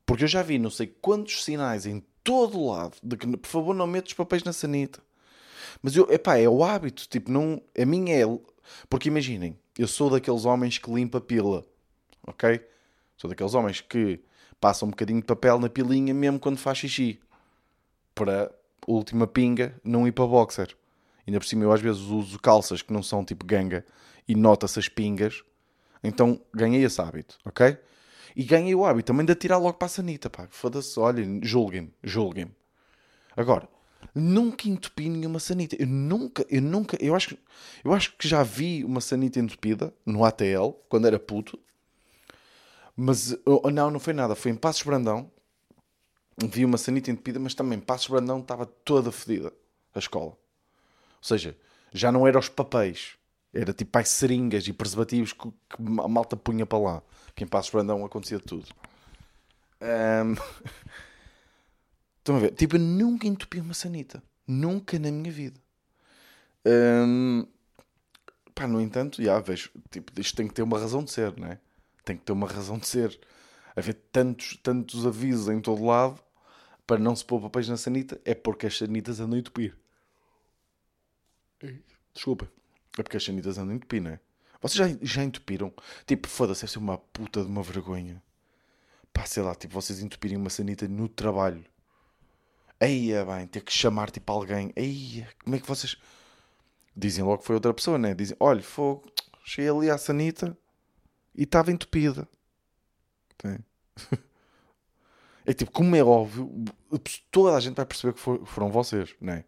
Porque 0.06 0.25
eu 0.25 0.27
já 0.27 0.44
vi 0.44 0.60
não 0.60 0.70
sei 0.70 0.88
quantos 0.88 1.46
sinais 1.46 1.86
em 1.86 2.03
todo 2.29 2.63
lado 2.63 2.95
de 3.01 3.17
que, 3.17 3.25
por 3.25 3.48
favor, 3.48 3.74
não 3.74 3.88
metas 3.88 4.13
papéis 4.13 4.43
na 4.43 4.53
sanita. 4.53 5.01
Mas 5.81 5.95
eu, 5.95 6.07
epá, 6.12 6.38
é 6.38 6.48
o 6.48 6.63
hábito, 6.63 7.07
tipo, 7.09 7.31
não, 7.31 7.59
a 7.75 7.86
minha 7.88 8.15
é... 8.15 8.24
Porque 8.88 9.09
imaginem, 9.09 9.57
eu 9.75 9.88
sou 9.88 10.12
daqueles 10.12 10.45
homens 10.45 10.77
que 10.77 10.93
limpa 10.93 11.19
pila, 11.19 11.65
ok? 12.27 12.63
Sou 13.17 13.27
daqueles 13.27 13.55
homens 13.55 13.81
que 13.81 14.19
passam 14.62 14.88
um 14.88 14.91
bocadinho 14.91 15.21
de 15.21 15.25
papel 15.25 15.57
na 15.57 15.69
pilinha 15.69 16.13
mesmo 16.13 16.39
quando 16.39 16.59
faz 16.59 16.77
xixi 16.77 17.19
para 18.13 18.51
última 18.86 19.25
pinga 19.25 19.74
não 19.83 20.07
ir 20.07 20.12
para 20.12 20.27
boxer. 20.27 20.77
Ainda 21.25 21.39
por 21.39 21.48
cima 21.48 21.63
eu 21.63 21.71
às 21.71 21.81
vezes 21.81 22.01
uso 22.01 22.38
calças 22.38 22.83
que 22.83 22.93
não 22.93 23.01
são 23.01 23.25
tipo 23.25 23.43
ganga 23.43 23.83
e 24.27 24.36
nota-se 24.36 24.77
as 24.77 24.88
pingas. 24.88 25.43
Então 26.03 26.39
ganhei 26.53 26.83
esse 26.83 27.01
hábito, 27.01 27.39
ok? 27.43 27.75
E 28.36 28.43
ganhei 28.43 28.75
o 28.75 28.86
hábito 28.86 29.07
também 29.07 29.25
de 29.25 29.31
atirar 29.31 29.59
logo 29.59 29.77
para 29.77 29.88
a 29.88 29.89
sanita, 29.89 30.29
pá. 30.29 30.48
Foda-se, 30.50 31.00
olhem, 31.00 31.39
julguem-me, 31.43 31.91
julguem-me. 32.03 32.51
Agora, 33.36 33.67
nunca 34.13 34.67
entupi 34.67 35.09
nenhuma 35.09 35.39
sanita. 35.39 35.75
Eu 35.79 35.88
nunca, 35.88 36.45
eu 36.50 36.62
nunca, 36.62 36.98
eu 37.01 37.15
acho, 37.15 37.38
eu 37.83 37.93
acho 37.93 38.15
que 38.17 38.27
já 38.27 38.43
vi 38.43 38.83
uma 38.83 39.01
sanita 39.01 39.39
entupida 39.39 39.93
no 40.05 40.24
ATL, 40.24 40.71
quando 40.88 41.07
era 41.07 41.19
puto. 41.19 41.59
Mas, 42.96 43.37
oh, 43.46 43.70
não, 43.72 43.89
não 43.89 44.00
foi 44.00 44.13
nada. 44.13 44.35
Foi 44.35 44.51
em 44.51 44.55
Passos 44.55 44.83
Brandão, 44.83 45.31
vi 46.48 46.65
uma 46.65 46.77
sanita 46.77 47.11
entupida, 47.11 47.39
mas 47.39 47.53
também 47.53 47.79
Passos 47.79 48.07
Brandão 48.07 48.39
estava 48.39 48.65
toda 48.65 49.11
fedida, 49.11 49.53
a 49.94 50.00
escola. 50.00 50.31
Ou 50.31 50.37
seja, 51.24 51.57
já 51.94 52.11
não 52.11 52.27
eram 52.27 52.39
os 52.39 52.50
papéis, 52.50 53.19
era 53.53 53.74
tipo 53.74 53.98
as 53.98 54.09
seringas 54.09 54.68
e 54.68 54.74
preservativos 54.74 55.33
que, 55.33 55.50
que 55.50 55.77
a 55.77 56.07
malta 56.07 56.38
punha 56.38 56.66
para 56.66 56.79
lá. 56.79 57.03
Que 57.35 57.44
em 57.44 57.48
Passos 57.48 57.72
Brandão 57.72 58.05
acontecia 58.05 58.40
tudo. 58.40 58.68
Um... 59.81 60.35
Estão 62.20 62.35
a 62.35 62.40
ver? 62.40 62.51
Tipo, 62.51 62.75
eu 62.75 62.79
nunca 62.79 63.27
entupi 63.27 63.59
uma 63.59 63.74
sanita. 63.74 64.22
Nunca 64.48 65.00
na 65.00 65.12
minha 65.12 65.31
vida. 65.31 65.59
Um... 66.66 67.48
Pá, 68.53 68.68
no 68.68 68.81
entanto, 68.81 69.24
já 69.24 69.40
vejo, 69.40 69.72
tipo, 69.90 70.12
isto 70.20 70.35
tem 70.35 70.48
que 70.48 70.53
ter 70.53 70.62
uma 70.62 70.77
razão 70.77 71.03
de 71.03 71.12
ser, 71.12 71.35
não 71.38 71.48
é? 71.48 71.59
Tem 72.03 72.18
que 72.18 72.24
ter 72.24 72.33
uma 72.33 72.48
razão 72.48 72.77
de 72.77 72.88
ser. 72.88 73.20
Haver 73.75 73.94
tantos, 74.12 74.57
tantos 74.62 75.07
avisos 75.07 75.48
em 75.48 75.62
todo 75.62 75.85
lado 75.85 76.22
para 76.85 77.00
não 77.00 77.16
se 77.16 77.24
pôr 77.24 77.40
papéis 77.40 77.70
na 77.70 77.77
sanita 77.77 78.20
é 78.25 78.35
porque 78.35 78.68
as 78.68 78.77
sanitas 78.77 79.20
andam 79.20 79.38
a 79.38 79.40
entupir. 79.40 79.77
Desculpa. 82.14 82.51
É 83.00 83.03
porque 83.03 83.18
as 83.18 83.24
sanitas 83.24 83.57
andam 83.57 83.74
a 83.74 83.75
entupir, 83.75 84.01
não 84.01 84.12
é? 84.12 84.20
Vocês 84.62 84.90
já, 84.90 84.98
já 85.01 85.24
entupiram? 85.24 85.74
Tipo, 86.05 86.27
foda-se, 86.27 86.62
deve 86.62 86.74
ser 86.74 86.79
uma 86.79 86.98
puta 86.98 87.42
de 87.42 87.48
uma 87.48 87.64
vergonha. 87.64 88.22
Pá, 89.14 89.25
sei 89.25 89.42
lá, 89.42 89.55
tipo, 89.55 89.74
vocês 89.74 90.01
entupirem 90.01 90.38
uma 90.38 90.50
sanita 90.50 90.85
no 90.88 91.07
trabalho. 91.07 91.64
Eia, 92.79 93.25
bem, 93.25 93.48
ter 93.48 93.62
que 93.62 93.72
chamar, 93.72 94.12
tipo, 94.12 94.31
alguém. 94.31 94.74
Eia, 94.75 95.29
como 95.44 95.55
é 95.55 95.59
que 95.59 95.68
vocês... 95.68 95.98
Dizem 96.96 97.24
logo 97.24 97.38
que 97.38 97.46
foi 97.46 97.55
outra 97.55 97.74
pessoa, 97.74 97.98
né? 97.98 98.14
Dizem, 98.14 98.35
olha, 98.40 98.62
fogo, 98.62 99.09
cheguei 99.46 99.72
ali 99.72 99.90
à 99.90 99.98
sanita 99.98 100.57
e 101.33 101.44
estava 101.44 101.72
entupida. 101.72 102.27
Tem. 103.38 103.59
É 105.46 105.53
tipo, 105.53 105.72
como 105.72 105.96
é 105.96 106.03
óbvio, 106.03 106.64
toda 107.31 107.55
a 107.55 107.59
gente 107.59 107.75
vai 107.75 107.83
perceber 107.83 108.14
que 108.14 108.20
foram 108.20 108.70
vocês, 108.70 109.16
não 109.20 109.33
é? 109.33 109.44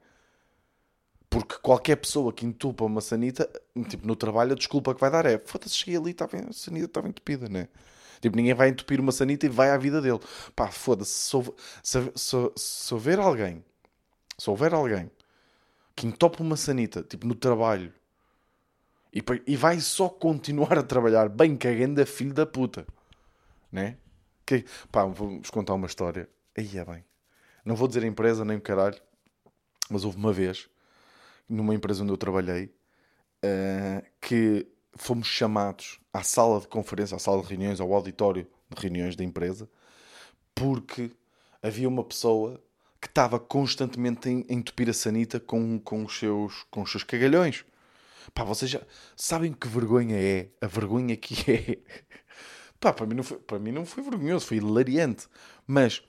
Porque 1.32 1.56
qualquer 1.62 1.96
pessoa 1.96 2.34
que 2.34 2.46
entupa 2.46 2.84
uma 2.84 3.00
sanita, 3.00 3.50
tipo, 3.88 4.06
no 4.06 4.17
trabalho, 4.17 4.52
a 4.52 4.56
desculpa 4.56 4.94
que 4.94 5.00
vai 5.00 5.10
dar 5.10 5.26
é 5.26 5.38
foda-se, 5.38 5.74
cheguei 5.76 5.96
ali, 5.96 6.13
tava, 6.13 6.36
a 6.36 6.52
sanita 6.52 6.88
estava 6.88 7.08
entupida, 7.08 7.48
né? 7.48 7.70
Tipo, 8.20 8.36
ninguém 8.36 8.54
vai 8.54 8.67
entupir 8.67 9.00
uma 9.00 9.13
sanita 9.13 9.46
e 9.46 9.50
vai 9.50 9.70
à 9.70 9.78
vida 9.78 10.02
dele. 10.02 10.20
Pá, 10.54 10.67
foda-se, 10.67 11.10
se, 11.10 11.54
se, 11.82 12.12
se, 12.15 12.52
se, 12.58 12.94
houver 12.94 13.17
alguém, 13.17 13.63
se 14.38 14.50
houver 14.50 14.74
alguém 14.74 15.10
que 15.96 16.06
entopa 16.06 16.44
uma 16.44 16.58
sanita, 16.58 17.02
tipo, 17.02 17.26
no 17.26 17.34
trabalho, 17.34 17.94
e, 19.13 19.24
e 19.48 19.56
vai 19.56 19.80
só 19.80 20.10
continuar 20.10 20.78
a 20.78 20.84
trabalhar 20.84 21.30
bem 21.30 21.56
cagando 21.56 22.02
a 22.02 22.06
filho 22.06 22.34
da 22.34 22.46
puta, 22.46 22.86
né? 23.72 23.96
Que, 24.46 24.65
pá, 24.91 25.06
vou-vos 25.06 25.50
contar 25.50 25.76
uma 25.76 25.88
história. 25.88 26.28
Aí 26.58 26.78
é 26.78 26.84
bem. 26.84 27.06
Não 27.63 27.74
vou 27.74 27.88
dizer 27.88 28.04
empresa 28.04 28.44
nem 28.44 28.58
o 28.58 28.62
caralho, 28.62 29.02
mas 29.89 30.04
houve 30.04 30.17
uma 30.17 30.34
vez, 30.34 30.70
numa 31.47 31.73
empresa 31.75 32.04
onde 32.04 32.12
eu 32.12 32.17
trabalhei, 32.17 32.65
uh, 33.43 34.06
que 34.19 34.67
fomos 34.95 35.27
chamados 35.27 35.99
à 36.13 36.23
sala 36.23 36.60
de 36.60 36.67
conferência, 36.67 37.15
à 37.15 37.19
sala 37.19 37.41
de 37.41 37.47
reuniões, 37.47 37.80
ao 37.80 37.93
auditório 37.93 38.47
de 38.69 38.82
reuniões 38.82 39.15
da 39.15 39.23
empresa, 39.23 39.69
porque 40.54 41.12
havia 41.62 41.88
uma 41.88 42.04
pessoa 42.04 42.62
que 42.99 43.08
estava 43.08 43.39
constantemente 43.39 44.30
a 44.30 44.54
entupir 44.54 44.89
a 44.89 44.93
sanita 44.93 45.39
com, 45.39 45.80
com, 45.80 46.04
os, 46.06 46.17
seus, 46.17 46.63
com 46.69 46.84
os 46.84 46.91
seus 46.91 47.04
cagalhões. 47.04 47.65
Pá, 48.34 48.43
vocês 48.43 48.69
já 48.69 48.82
sabem 49.15 49.51
que 49.51 49.67
vergonha 49.67 50.15
é? 50.17 50.49
A 50.62 50.67
vergonha 50.67 51.17
que 51.17 51.34
é 51.51 51.80
Pá, 52.82 52.91
para 52.91 53.06
mim 53.06 53.13
não 53.13 53.23
foi, 53.23 53.38
para 53.38 53.60
mim 53.60 53.71
não 53.71 53.86
foi 53.86 54.04
vergonhoso, 54.04 54.47
foi 54.47 54.58
hilariante. 54.58 55.27
Mas, 55.67 56.01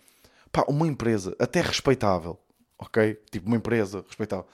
pá, 0.50 0.64
uma 0.66 0.88
empresa 0.88 1.36
até 1.38 1.60
respeitável, 1.60 2.40
ok? 2.78 3.20
Tipo, 3.30 3.46
uma 3.46 3.58
empresa 3.58 4.02
respeitável, 4.08 4.46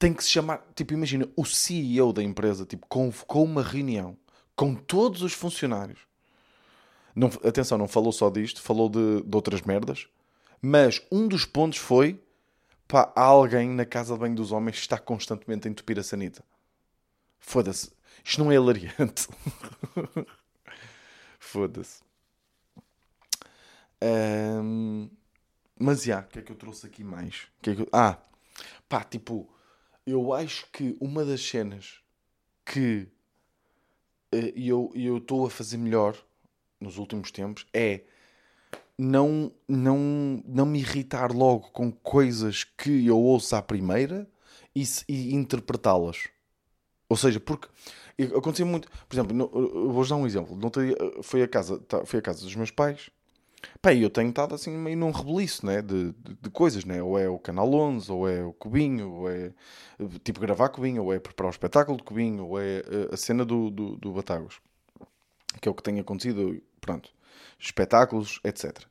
tem 0.00 0.14
que 0.14 0.24
se 0.24 0.30
chamar, 0.30 0.64
tipo, 0.74 0.94
imagina, 0.94 1.28
o 1.36 1.44
CEO 1.44 2.10
da 2.10 2.22
empresa, 2.22 2.64
tipo, 2.64 2.86
convocou 2.86 3.44
uma 3.44 3.62
reunião 3.62 4.16
com 4.56 4.74
todos 4.74 5.22
os 5.22 5.34
funcionários. 5.34 6.00
Não, 7.14 7.28
atenção, 7.44 7.76
não 7.76 7.86
falou 7.86 8.10
só 8.10 8.30
disto, 8.30 8.62
falou 8.62 8.88
de, 8.88 9.22
de 9.22 9.36
outras 9.36 9.60
merdas. 9.60 10.08
Mas 10.62 11.02
um 11.12 11.28
dos 11.28 11.44
pontos 11.44 11.76
foi, 11.76 12.18
pá, 12.88 13.12
alguém 13.14 13.68
na 13.68 13.84
casa 13.84 14.14
de 14.14 14.20
banho 14.20 14.34
dos 14.34 14.52
homens 14.52 14.78
está 14.78 14.98
constantemente 14.98 15.68
a 15.68 15.70
entupir 15.70 15.98
a 15.98 16.02
sanita. 16.02 16.42
Foda-se. 17.38 17.92
Isto 18.24 18.42
não 18.42 18.50
é 18.50 18.54
hilariante. 18.54 19.28
Foda-se. 21.38 22.00
Um, 24.02 25.10
mas 25.78 26.04
já, 26.04 26.20
o 26.20 26.24
que 26.24 26.38
é 26.38 26.42
que 26.42 26.52
eu 26.52 26.56
trouxe 26.56 26.86
aqui 26.86 27.04
mais? 27.04 27.48
Que 27.60 27.70
é 27.70 27.74
que 27.74 27.82
eu... 27.82 27.88
Ah, 27.92 28.16
pá, 28.88 29.04
tipo, 29.04 29.46
eu 30.06 30.32
acho 30.32 30.66
que 30.72 30.96
uma 31.00 31.24
das 31.24 31.40
cenas 31.40 32.00
que 32.64 33.08
uh, 34.34 34.92
eu 34.94 35.18
estou 35.18 35.46
a 35.46 35.50
fazer 35.50 35.76
melhor 35.76 36.16
nos 36.80 36.98
últimos 36.98 37.30
tempos 37.30 37.66
é 37.72 38.02
não, 38.98 39.52
não, 39.66 40.42
não 40.44 40.66
me 40.66 40.80
irritar 40.80 41.32
logo 41.32 41.70
com 41.70 41.90
coisas 41.90 42.64
que 42.64 43.06
eu 43.06 43.18
ouço 43.18 43.56
à 43.56 43.62
primeira 43.62 44.28
e, 44.74 44.84
e 45.08 45.34
interpretá-las. 45.34 46.28
Ou 47.08 47.16
seja, 47.16 47.40
porque 47.40 47.68
Acontecia 48.36 48.66
muito. 48.66 48.88
Por 49.08 49.14
exemplo, 49.14 49.48
vou-vos 49.48 50.08
dar 50.08 50.16
um 50.16 50.26
exemplo. 50.26 50.70
Teria, 50.70 50.96
foi, 51.22 51.42
a 51.42 51.48
casa, 51.48 51.78
tá, 51.78 52.04
foi 52.04 52.18
a 52.18 52.22
casa 52.22 52.42
dos 52.42 52.54
meus 52.54 52.70
pais 52.70 53.10
Pá, 53.82 53.94
eu 53.94 54.10
tenho 54.10 54.28
estado 54.28 54.54
assim 54.54 54.70
meio 54.76 54.96
num 54.96 55.10
rebeliço, 55.10 55.64
né? 55.64 55.80
De, 55.82 56.12
de, 56.12 56.34
de 56.34 56.50
coisas, 56.50 56.84
né? 56.84 57.02
Ou 57.02 57.18
é 57.18 57.28
o 57.28 57.38
Canal 57.38 57.72
11, 57.72 58.12
ou 58.12 58.28
é 58.28 58.44
o 58.44 58.52
Cubinho, 58.52 59.10
ou 59.10 59.30
é 59.30 59.52
tipo 60.22 60.40
gravar 60.40 60.68
Cubinho, 60.68 61.04
ou 61.04 61.12
é 61.14 61.18
preparar 61.18 61.50
o 61.50 61.54
espetáculo 61.54 61.96
de 61.96 62.04
Cubinho, 62.04 62.46
ou 62.46 62.60
é 62.60 62.78
eh, 62.78 63.08
a 63.12 63.16
cena 63.16 63.44
do, 63.44 63.70
do, 63.70 63.96
do 63.96 64.12
Batagos. 64.12 64.60
Que 65.60 65.68
é 65.68 65.70
o 65.72 65.74
que 65.74 65.82
tem 65.82 65.98
acontecido, 65.98 66.60
pronto. 66.80 67.10
Espetáculos, 67.58 68.40
etc. 68.44 68.84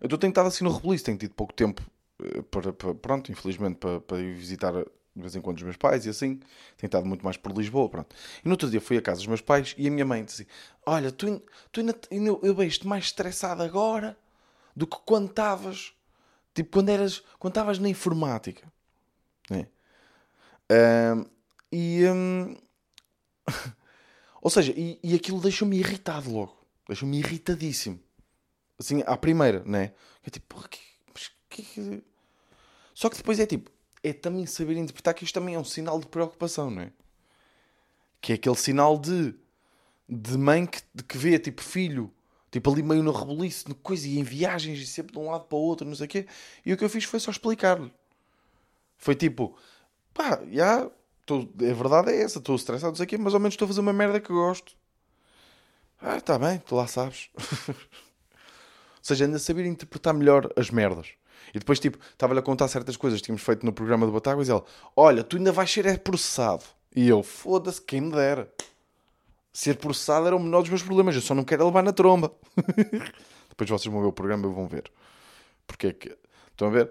Eu 0.00 0.18
tenho 0.18 0.30
estado 0.30 0.48
assim 0.48 0.64
no 0.64 0.72
rebeliço, 0.72 1.04
tenho 1.04 1.18
tido 1.18 1.34
pouco 1.34 1.52
tempo 1.54 1.82
eh, 2.22 2.42
para, 2.50 2.72
para 2.72 2.94
pronto, 2.94 3.32
infelizmente, 3.32 3.76
para, 3.78 4.00
para 4.00 4.20
ir 4.20 4.34
visitar 4.34 4.74
de 5.20 5.24
vez 5.24 5.36
em 5.36 5.40
quando 5.40 5.58
os 5.58 5.62
meus 5.62 5.76
pais 5.76 6.06
e 6.06 6.08
assim. 6.08 6.36
Tenho 6.76 6.88
estado 6.88 7.06
muito 7.06 7.24
mais 7.24 7.36
por 7.36 7.52
Lisboa, 7.52 7.88
pronto. 7.88 8.14
E 8.44 8.48
no 8.48 8.52
outro 8.52 8.70
dia 8.70 8.80
fui 8.80 8.96
à 8.96 9.02
casa 9.02 9.18
dos 9.18 9.26
meus 9.26 9.40
pais 9.40 9.74
e 9.78 9.86
a 9.86 9.90
minha 9.90 10.04
mãe 10.04 10.24
disse 10.24 10.46
Olha, 10.84 11.12
tu, 11.12 11.42
tu 11.70 11.80
ainda, 11.80 11.94
eu, 12.10 12.40
eu 12.42 12.54
vejo-te 12.54 12.86
mais 12.86 13.04
estressado 13.04 13.62
agora 13.62 14.16
do 14.74 14.86
que 14.86 14.96
quando 15.04 15.28
estavas, 15.28 15.92
tipo, 16.54 16.70
quando 16.70 16.88
eras, 16.88 17.22
quando 17.38 17.52
estavas 17.52 17.78
na 17.78 17.88
informática. 17.88 18.70
É. 19.50 19.66
Um, 21.14 21.26
e... 21.72 22.06
Um, 22.06 22.56
ou 24.40 24.50
seja, 24.50 24.72
e, 24.76 24.98
e 25.02 25.14
aquilo 25.14 25.40
deixou-me 25.40 25.78
irritado 25.78 26.30
logo. 26.30 26.56
Deixou-me 26.86 27.18
irritadíssimo. 27.18 28.00
Assim, 28.78 29.02
à 29.06 29.16
primeira, 29.16 29.62
né? 29.64 29.92
É 30.24 30.30
tipo, 30.30 30.66
que, 30.68 30.80
que, 31.48 31.62
que... 31.62 32.04
Só 32.94 33.08
que 33.08 33.16
depois 33.16 33.38
é 33.38 33.46
tipo, 33.46 33.70
é 34.02 34.12
também 34.12 34.46
saber 34.46 34.76
interpretar 34.76 35.14
que 35.14 35.24
isto 35.24 35.34
também 35.34 35.54
é 35.54 35.58
um 35.58 35.64
sinal 35.64 35.98
de 36.00 36.06
preocupação, 36.06 36.70
não 36.70 36.82
é? 36.82 36.92
Que 38.20 38.32
é 38.32 38.34
aquele 38.34 38.56
sinal 38.56 38.98
de, 38.98 39.34
de 40.08 40.36
mãe 40.36 40.66
que, 40.66 40.80
de 40.94 41.04
que 41.04 41.18
vê, 41.18 41.38
tipo, 41.38 41.62
filho, 41.62 42.12
tipo, 42.50 42.70
ali 42.70 42.82
meio 42.82 43.02
no 43.02 43.12
reboliço, 43.12 43.68
no 43.68 43.74
coisa, 43.74 44.06
e 44.08 44.18
em 44.18 44.22
viagens, 44.22 44.78
e 44.80 44.86
sempre 44.86 45.12
de 45.12 45.18
um 45.18 45.30
lado 45.30 45.44
para 45.44 45.56
o 45.56 45.60
outro, 45.60 45.86
não 45.86 45.94
sei 45.94 46.06
o 46.06 46.08
quê. 46.08 46.26
E 46.64 46.72
o 46.72 46.76
que 46.76 46.84
eu 46.84 46.90
fiz 46.90 47.04
foi 47.04 47.20
só 47.20 47.30
explicar-lhe. 47.30 47.92
Foi 48.98 49.14
tipo, 49.14 49.56
pá, 50.12 50.40
já, 50.50 50.90
tô, 51.24 51.40
a 51.40 51.74
verdade 51.74 52.10
é 52.10 52.22
essa, 52.22 52.38
estou 52.38 52.56
estressado, 52.56 52.92
não 52.92 52.96
sei 52.96 53.04
o 53.04 53.08
quê, 53.08 53.18
mas 53.18 53.34
ao 53.34 53.40
menos 53.40 53.54
estou 53.54 53.66
a 53.66 53.68
fazer 53.68 53.80
uma 53.80 53.92
merda 53.92 54.20
que 54.20 54.32
gosto. 54.32 54.76
Ah, 56.00 56.16
está 56.16 56.38
bem, 56.38 56.58
tu 56.58 56.74
lá 56.74 56.86
sabes. 56.86 57.30
Ou 59.00 59.04
seja, 59.04 59.24
ainda 59.24 59.38
saber 59.38 59.66
interpretar 59.66 60.14
melhor 60.14 60.50
as 60.56 60.70
merdas. 60.70 61.14
E 61.54 61.58
depois, 61.58 61.78
tipo, 61.78 61.98
estava-lhe 62.12 62.40
a 62.40 62.42
contar 62.42 62.68
certas 62.68 62.96
coisas 62.96 63.20
que 63.20 63.26
tínhamos 63.26 63.42
feito 63.42 63.64
no 63.64 63.72
programa 63.72 64.06
do 64.06 64.12
Batáguas 64.12 64.48
e 64.48 64.50
ela, 64.50 64.64
olha, 64.96 65.24
tu 65.24 65.36
ainda 65.36 65.52
vais 65.52 65.70
ser 65.70 65.86
é 65.86 65.96
processado. 65.96 66.64
E 66.94 67.08
eu, 67.08 67.22
foda-se, 67.22 67.80
quem 67.80 68.00
me 68.00 68.12
dera. 68.12 68.52
Ser 69.52 69.76
processado 69.76 70.26
era 70.26 70.36
o 70.36 70.40
menor 70.40 70.60
dos 70.60 70.70
meus 70.70 70.82
problemas, 70.82 71.14
eu 71.14 71.20
só 71.20 71.34
não 71.34 71.44
quero 71.44 71.64
levar 71.64 71.82
na 71.82 71.92
tromba. 71.92 72.32
depois 73.48 73.68
vocês 73.68 73.92
vão 73.92 74.00
ver 74.00 74.08
o 74.08 74.12
programa 74.12 74.48
e 74.48 74.52
vão 74.52 74.66
ver. 74.66 74.90
Porque 75.66 75.88
é 75.88 75.92
que. 75.92 76.16
Estão 76.50 76.68
a 76.68 76.70
ver? 76.70 76.90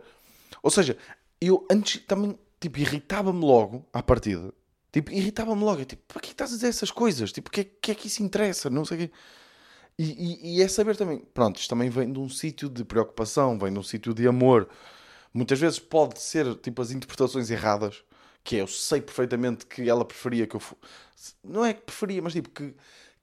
Ou 0.61 0.69
seja, 0.69 0.97
eu 1.39 1.65
antes 1.71 2.01
também, 2.05 2.37
tipo, 2.59 2.79
irritava-me 2.79 3.43
logo 3.43 3.85
à 3.93 4.03
partida. 4.03 4.53
Tipo, 4.91 5.11
irritava-me 5.11 5.63
logo. 5.63 5.81
Eu, 5.81 5.85
tipo, 5.85 6.01
para 6.07 6.21
que 6.21 6.31
estás 6.31 6.51
a 6.51 6.55
dizer 6.55 6.67
essas 6.67 6.91
coisas? 6.91 7.31
Tipo, 7.31 7.49
o 7.49 7.51
que, 7.51 7.61
é, 7.61 7.63
que 7.63 7.91
é 7.91 7.95
que 7.95 8.07
isso 8.07 8.23
interessa? 8.23 8.69
Não 8.69 8.83
sei 8.83 8.97
o 8.97 8.99
quê. 9.01 9.13
E, 10.01 10.03
e, 10.03 10.59
e, 10.59 10.62
é 10.62 10.67
saber 10.69 10.95
também, 10.95 11.19
pronto, 11.33 11.59
isto 11.59 11.69
também 11.69 11.89
vem 11.89 12.09
de 12.09 12.17
um 12.17 12.29
sítio 12.29 12.69
de 12.69 12.85
preocupação, 12.85 13.59
vem 13.59 13.73
de 13.73 13.79
um 13.79 13.83
sítio 13.83 14.13
de 14.13 14.25
amor. 14.25 14.69
Muitas 15.33 15.59
vezes 15.59 15.77
pode 15.77 16.21
ser 16.21 16.55
tipo 16.55 16.81
as 16.81 16.91
interpretações 16.91 17.51
erradas, 17.51 18.01
que 18.41 18.55
é, 18.55 18.62
eu 18.62 18.67
sei 18.67 19.01
perfeitamente 19.01 19.65
que 19.65 19.89
ela 19.89 20.05
preferia 20.05 20.47
que 20.47 20.55
eu 20.55 20.59
fosse. 20.62 20.79
Não 21.43 21.65
é 21.65 21.73
que 21.73 21.81
preferia, 21.81 22.21
mas 22.21 22.31
tipo 22.31 22.49
que, 22.49 22.73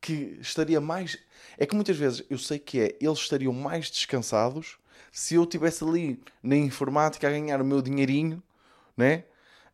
que 0.03 0.39
estaria 0.39 0.79
mais. 0.79 1.19
É 1.57 1.65
que 1.65 1.75
muitas 1.75 1.97
vezes 1.97 2.23
eu 2.29 2.37
sei 2.37 2.59
que 2.59 2.79
é, 2.79 2.95
eles 3.01 3.21
estariam 3.21 3.55
mais 3.55 3.91
descansados 3.91 4.77
se 5.11 5.35
eu 5.35 5.45
estivesse 5.45 5.83
ali 5.83 6.21
na 6.43 6.57
informática 6.57 7.27
a 7.27 7.31
ganhar 7.31 7.63
o 7.63 7.65
meu 7.65 7.81
dinheirinho, 7.81 8.43
né? 8.95 9.25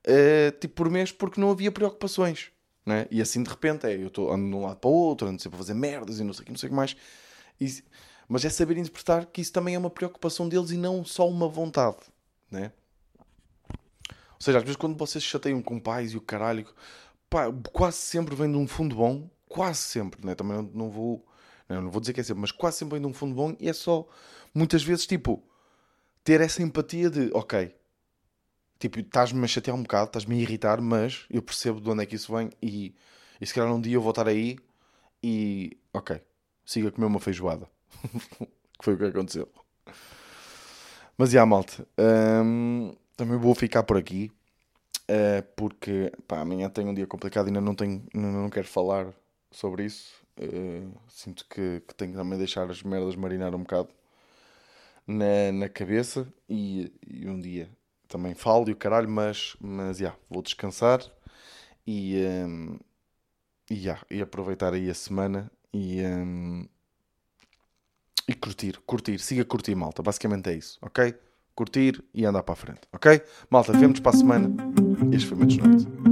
Uh, 0.07 0.53
tipo 0.61 0.75
por 0.75 0.89
mês, 0.89 1.11
porque 1.11 1.41
não 1.41 1.51
havia 1.51 1.73
preocupações. 1.73 2.52
Né? 2.85 3.07
E 3.11 3.23
assim 3.23 3.43
de 3.43 3.49
repente 3.49 3.87
é, 3.87 3.95
eu 3.95 4.09
estou 4.09 4.33
ando 4.33 4.49
de 4.49 4.55
um 4.55 4.63
lado 4.65 4.77
para 4.77 4.91
o 4.91 4.93
outro, 4.93 5.29
ando 5.29 5.41
sempre 5.41 5.57
a 5.57 5.59
fazer 5.59 5.75
merdas 5.75 6.19
e 6.19 6.25
não 6.25 6.33
sei 6.33 6.43
o 6.43 6.47
que, 6.47 6.51
não 6.51 6.59
sei 6.59 6.69
o 6.69 6.71
que 6.71 6.77
mais. 6.77 6.97
E, 7.61 7.83
mas 8.29 8.45
é 8.45 8.51
saber 8.51 8.77
interpretar 8.77 9.27
que 9.27 9.41
isso 9.41 9.53
também 9.53 9.75
é 9.75 9.79
uma 9.79 9.91
preocupação 9.91 10.49
deles 10.49 10.71
e 10.71 10.77
não 10.77 11.05
só 11.05 11.29
uma 11.29 11.49
vontade, 11.49 11.99
né? 12.51 12.73
Ou 13.71 14.45
seja, 14.45 14.59
às 14.59 14.65
vezes 14.65 14.77
quando 14.77 14.97
vocês 14.97 15.23
chateiam 15.23 15.63
com 15.63 15.79
pais 15.79 16.13
e 16.13 16.17
o 16.17 16.21
caralho, 16.21 16.67
pá, 17.31 17.47
quase 17.73 17.99
sempre 17.99 18.35
vem 18.35 18.51
de 18.51 18.59
um 18.59 18.67
fundo 18.67 18.97
bom, 18.97 19.31
quase 19.49 19.79
sempre, 19.79 20.25
né? 20.27 20.35
Também 20.35 20.57
não, 20.57 20.63
não 20.63 20.91
vou, 20.91 21.25
não 21.69 21.91
vou 21.91 22.01
dizer 22.01 22.13
que 22.13 22.21
é 22.21 22.25
sempre, 22.25 22.41
mas 22.41 22.51
quase 22.51 22.79
sempre 22.79 22.95
vem 22.95 23.03
de 23.03 23.07
um 23.07 23.15
fundo 23.15 23.35
bom 23.35 23.55
e 23.61 23.69
é 23.69 23.73
só, 23.73 24.09
muitas 24.53 24.83
vezes, 24.83 25.07
tipo, 25.07 25.43
ter 26.25 26.41
essa 26.41 26.63
empatia 26.63 27.09
de, 27.11 27.31
ok, 27.33 27.75
tipo, 28.83 28.99
estás-me 28.99 29.45
a 29.45 29.47
chatear 29.47 29.77
um 29.77 29.83
bocado, 29.83 30.07
estás-me 30.07 30.35
a 30.37 30.39
irritar, 30.41 30.81
mas 30.81 31.25
eu 31.31 31.41
percebo 31.41 31.81
de 31.81 31.89
onde 31.89 32.03
é 32.03 32.07
que 32.07 32.17
isso 32.17 32.35
vem 32.35 32.51
e, 32.61 32.95
e 33.41 33.47
se 33.47 33.55
calhar 33.55 33.73
um 33.73 33.81
dia 33.81 33.95
eu 33.95 34.03
vou 34.03 34.11
estar 34.11 34.27
aí 34.27 34.59
e, 35.23 35.79
ok, 35.93 36.21
siga 36.65 36.89
a 36.89 36.93
comer 36.93 37.07
uma 37.07 37.21
feijoada. 37.21 37.69
que 38.77 38.85
foi 38.85 38.95
o 38.95 38.99
que 38.99 39.05
aconteceu. 39.05 39.49
Mas, 41.17 41.31
já, 41.31 41.47
malta, 41.47 41.87
hum, 42.45 42.93
também 43.17 43.39
vou 43.39 43.55
ficar 43.55 43.85
por 43.85 43.97
aqui. 43.97 44.33
Uh, 45.03 45.43
porque 45.57 46.13
pá, 46.27 46.41
amanhã 46.41 46.69
tenho 46.71 46.89
um 46.89 46.95
dia 46.95 47.07
complicado 47.07 47.47
e 47.47 47.51
ainda 47.51 47.61
não, 47.61 47.75
tenho, 47.75 48.05
ainda 48.15 48.29
não 48.29 48.51
quero 48.51 48.67
falar 48.67 49.13
sobre 49.51 49.85
isso. 49.85 50.13
Uh, 50.37 50.91
sinto 51.09 51.47
que, 51.49 51.83
que 51.87 51.95
tenho 51.95 52.13
que 52.13 52.17
também 52.17 52.39
deixar 52.39 52.69
as 52.69 52.83
merdas 52.83 53.15
marinar 53.15 53.55
um 53.55 53.61
bocado 53.61 53.91
na, 55.07 55.53
na 55.53 55.69
cabeça 55.69 56.27
e, 56.49 56.93
e 57.07 57.29
um 57.29 57.41
dia 57.41 57.69
também 58.13 58.35
falo 58.35 58.69
e 58.69 58.73
o 58.73 58.77
caralho, 58.77 59.09
mas, 59.09 59.57
mas 59.59 59.99
yeah, 59.99 60.17
vou 60.29 60.43
descansar 60.43 61.01
e, 61.87 62.23
um, 62.47 62.79
e, 63.71 63.75
yeah, 63.75 64.03
e 64.11 64.21
aproveitar 64.21 64.75
aí 64.75 64.91
a 64.91 64.95
semana 64.95 65.51
e, 65.73 66.03
um, 66.03 66.69
e 68.29 68.35
curtir, 68.35 68.79
curtir, 68.87 69.19
siga 69.19 69.45
curtir, 69.47 69.75
malta. 69.75 70.03
Basicamente 70.03 70.51
é 70.51 70.55
isso, 70.55 70.79
ok? 70.83 71.15
Curtir 71.55 72.05
e 72.13 72.27
andar 72.27 72.43
para 72.43 72.53
a 72.53 72.57
frente, 72.57 72.83
ok? 72.93 73.23
Malta, 73.49 73.73
vemos 73.73 73.99
para 73.99 74.15
a 74.15 74.19
semana. 74.19 74.51
Este 75.11 75.29
foi 75.29 75.37
o 75.37 75.39
meu 75.39 75.47
desnorte. 75.47 76.12